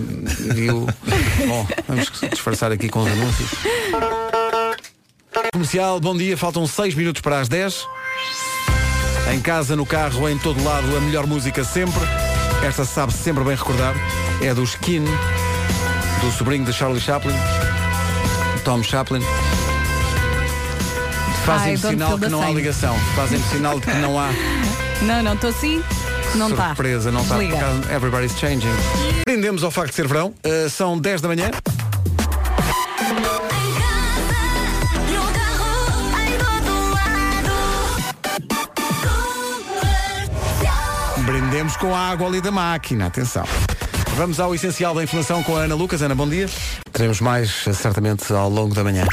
[0.53, 0.87] vi o.
[1.47, 3.49] Bom, vamos disfarçar aqui com os anúncios.
[5.51, 7.87] Comercial, bom dia, faltam 6 minutos para as 10.
[9.33, 11.99] Em casa, no carro, em todo lado, a melhor música sempre.
[12.63, 13.95] Esta sabe sempre bem recordar.
[14.41, 15.03] É do Skin,
[16.21, 17.33] do sobrinho de Charlie Chaplin,
[18.63, 19.21] Tom Chaplin.
[21.45, 22.95] Fazem I don't sinal que não há ligação.
[23.15, 24.29] Fazem sinal de que não há
[25.01, 25.81] Não, não, estou assim.
[26.35, 26.67] Não está.
[26.67, 27.37] surpresa, não está.
[27.93, 28.67] Everybody's changing.
[29.25, 30.33] Prendemos ao facto de ser verão.
[30.45, 31.49] Uh, são 10 da manhã.
[41.49, 43.07] Brindemos com a água ali da máquina.
[43.07, 43.43] Atenção.
[44.15, 45.99] Vamos ao essencial da informação com a Ana Lucas.
[45.99, 46.47] Ana, bom dia.
[46.93, 49.07] Teremos mais, eh, certamente, ao longo da manhã.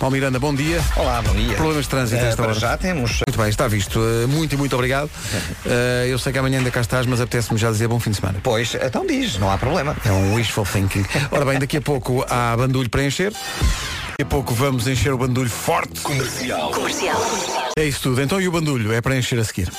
[0.00, 0.80] Paulo Miranda, bom dia.
[0.96, 1.54] Olá, bom dia.
[1.54, 2.58] Problemas de trânsito Eh, esta para hora.
[2.58, 3.20] já temos.
[3.24, 4.00] Muito bem, está visto.
[4.00, 5.08] Uh, Muito e muito obrigado.
[5.64, 8.16] Uh, eu sei que amanhã ainda cá estás, mas apetece-me já dizer bom fim de
[8.16, 8.40] semana.
[8.42, 9.96] Pois, então diz, não há problema.
[10.04, 11.04] É um wishful thinking.
[11.30, 13.32] Ora bem, daqui a pouco há bandulho para encher.
[14.20, 16.00] Daqui a pouco vamos encher o bandulho forte.
[16.00, 16.72] Comercial.
[17.78, 18.20] É isso tudo.
[18.20, 18.92] Então e o bandulho?
[18.92, 19.70] É para encher a seguir.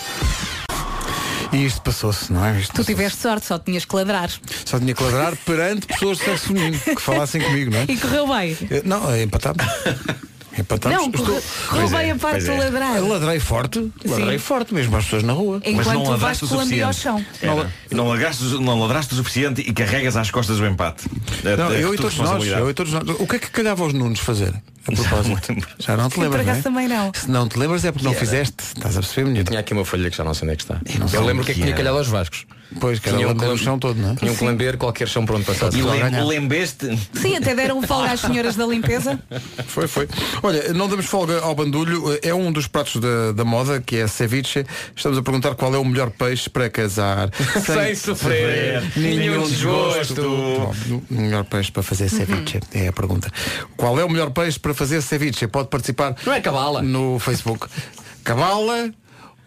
[1.52, 2.58] E isto passou-se, não é?
[2.58, 4.32] Isto Tu tiveste sorte, só tinhas que ladrar.
[4.66, 7.86] Só tinha que ladrar perante pessoas de sexo feminino que falassem comigo, não é?
[7.90, 8.58] E correu bem.
[8.72, 9.62] Eh, Não, é empatado.
[10.58, 10.98] Empatamos.
[10.98, 12.58] Não, correu Pois bem é, a parte de é.
[12.58, 12.98] ladrar.
[12.98, 14.44] Eu ladrei forte, ladrei Sim.
[14.44, 15.62] forte mesmo às pessoas na rua.
[15.64, 17.26] Enquanto Mas não o ladraste o lambia ao suficiente.
[17.42, 17.68] chão.
[17.92, 21.06] E não, ladraste, não ladraste o suficiente e carregas às costas o empate.
[21.46, 23.04] É- Não, é eu e todos nós, eu e todos nós.
[23.20, 24.54] O que é que calhava aos Nunos fazer?
[24.88, 25.56] A propósito.
[25.80, 26.64] Já não te lembras, não acaso é?
[26.72, 27.12] também não.
[27.14, 28.56] Se não te lembras é porque não fizeste.
[28.76, 29.46] Estás a perceber, menino?
[29.46, 30.82] Tinha aqui uma folha que já não sei onde é que está.
[31.00, 32.46] não sei Eu lembro que é que que tinha calhado aos Vascos.
[32.80, 34.16] Pois, que era Tinham lamber o chão todo, não é?
[34.16, 35.76] Tinham que lamber qualquer chão pronto passasse.
[35.76, 37.00] E lem- lembeste?
[37.14, 39.20] Sim, até deram folga às senhoras da limpeza.
[39.68, 40.08] Foi, foi.
[40.44, 42.18] Olha, não damos folga ao bandulho.
[42.22, 44.66] É um dos pratos da, da moda, que é ceviche.
[44.96, 47.30] Estamos a perguntar qual é o melhor peixe para casar.
[47.66, 50.22] Sem sofrer nenhum desgosto.
[50.22, 50.74] Bom,
[51.10, 53.32] o melhor peixe para fazer ceviche é a pergunta.
[53.78, 55.48] Qual é o melhor peixe para fazer ceviche?
[55.48, 56.82] Pode participar Não é cabala.
[56.82, 57.68] no Facebook.
[58.24, 58.92] Cabala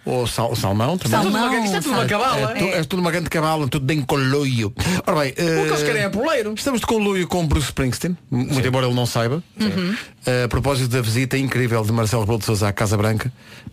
[0.04, 1.22] ou sal, salmão também?
[1.22, 2.40] Salmão, Isto é tudo uma cabala.
[2.52, 4.72] É, tu- é tudo uma grande cabala, tudo bem coloio.
[5.06, 6.54] Ora bem, O que eles eh, querem é poleiro.
[6.54, 9.42] Estamos de conluio com Bruce Springsteen, m- muito embora ele não saiba.
[10.26, 13.32] Eh, a propósito da visita incrível de Marcelo Rebelo de Sousa à Casa Branca,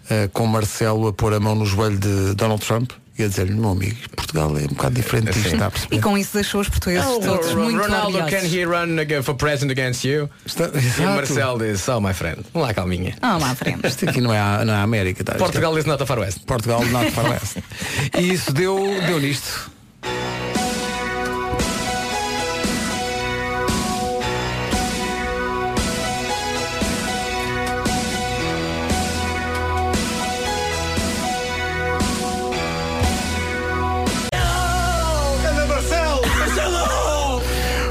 [0.09, 2.91] eh, com Marcelo a pôr a mão no joelho de Donald Trump
[3.21, 5.95] e a dizer-lhe, meu amigo, Portugal é um bocado diferente disto, está a perceber?
[5.95, 8.53] E com isso deixou os portugueses todos muito Oh, Ronaldo, can orgulhosos.
[8.53, 10.29] he run again for president against you?
[10.45, 11.15] Está- E o.
[11.15, 13.15] Marcelo diz, oh my friend, vamos lá calminha.
[13.21, 13.85] Ah, lá frente.
[13.87, 15.33] Isto aqui não é a, não é a América, tá?
[15.33, 16.39] É Portugal is not a far west.
[16.45, 17.57] Portugal, not far west.
[18.19, 19.71] E isso deu, deu nisto.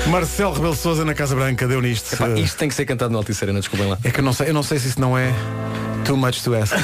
[0.09, 2.14] Marcelo Rebelo de Sousa na Casa Branca deu nisto.
[2.14, 3.98] Epá, isto tem que ser cantado no Altice Arena, desculpem lá.
[4.02, 5.32] É que eu não sei, eu não sei se isso não é
[6.04, 6.72] too much to ask.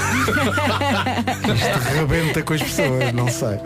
[1.55, 3.59] Isto rebenta com as pessoas, não sei.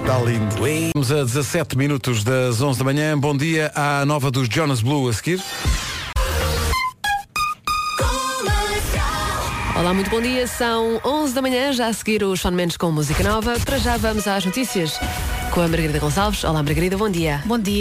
[0.00, 0.54] Está lindo.
[0.94, 3.18] Vamos a 17 minutos das 11 da manhã.
[3.18, 5.42] Bom dia à nova dos Jonas Blue a seguir.
[9.78, 10.46] Olá, muito bom dia.
[10.46, 13.58] São 11 da manhã, já a seguir os Sean Mendes com música nova.
[13.64, 14.98] Para já vamos às notícias
[15.50, 16.44] com a Margarida Gonçalves.
[16.44, 17.42] Olá, Margarida, bom dia.
[17.46, 17.76] Bom dia.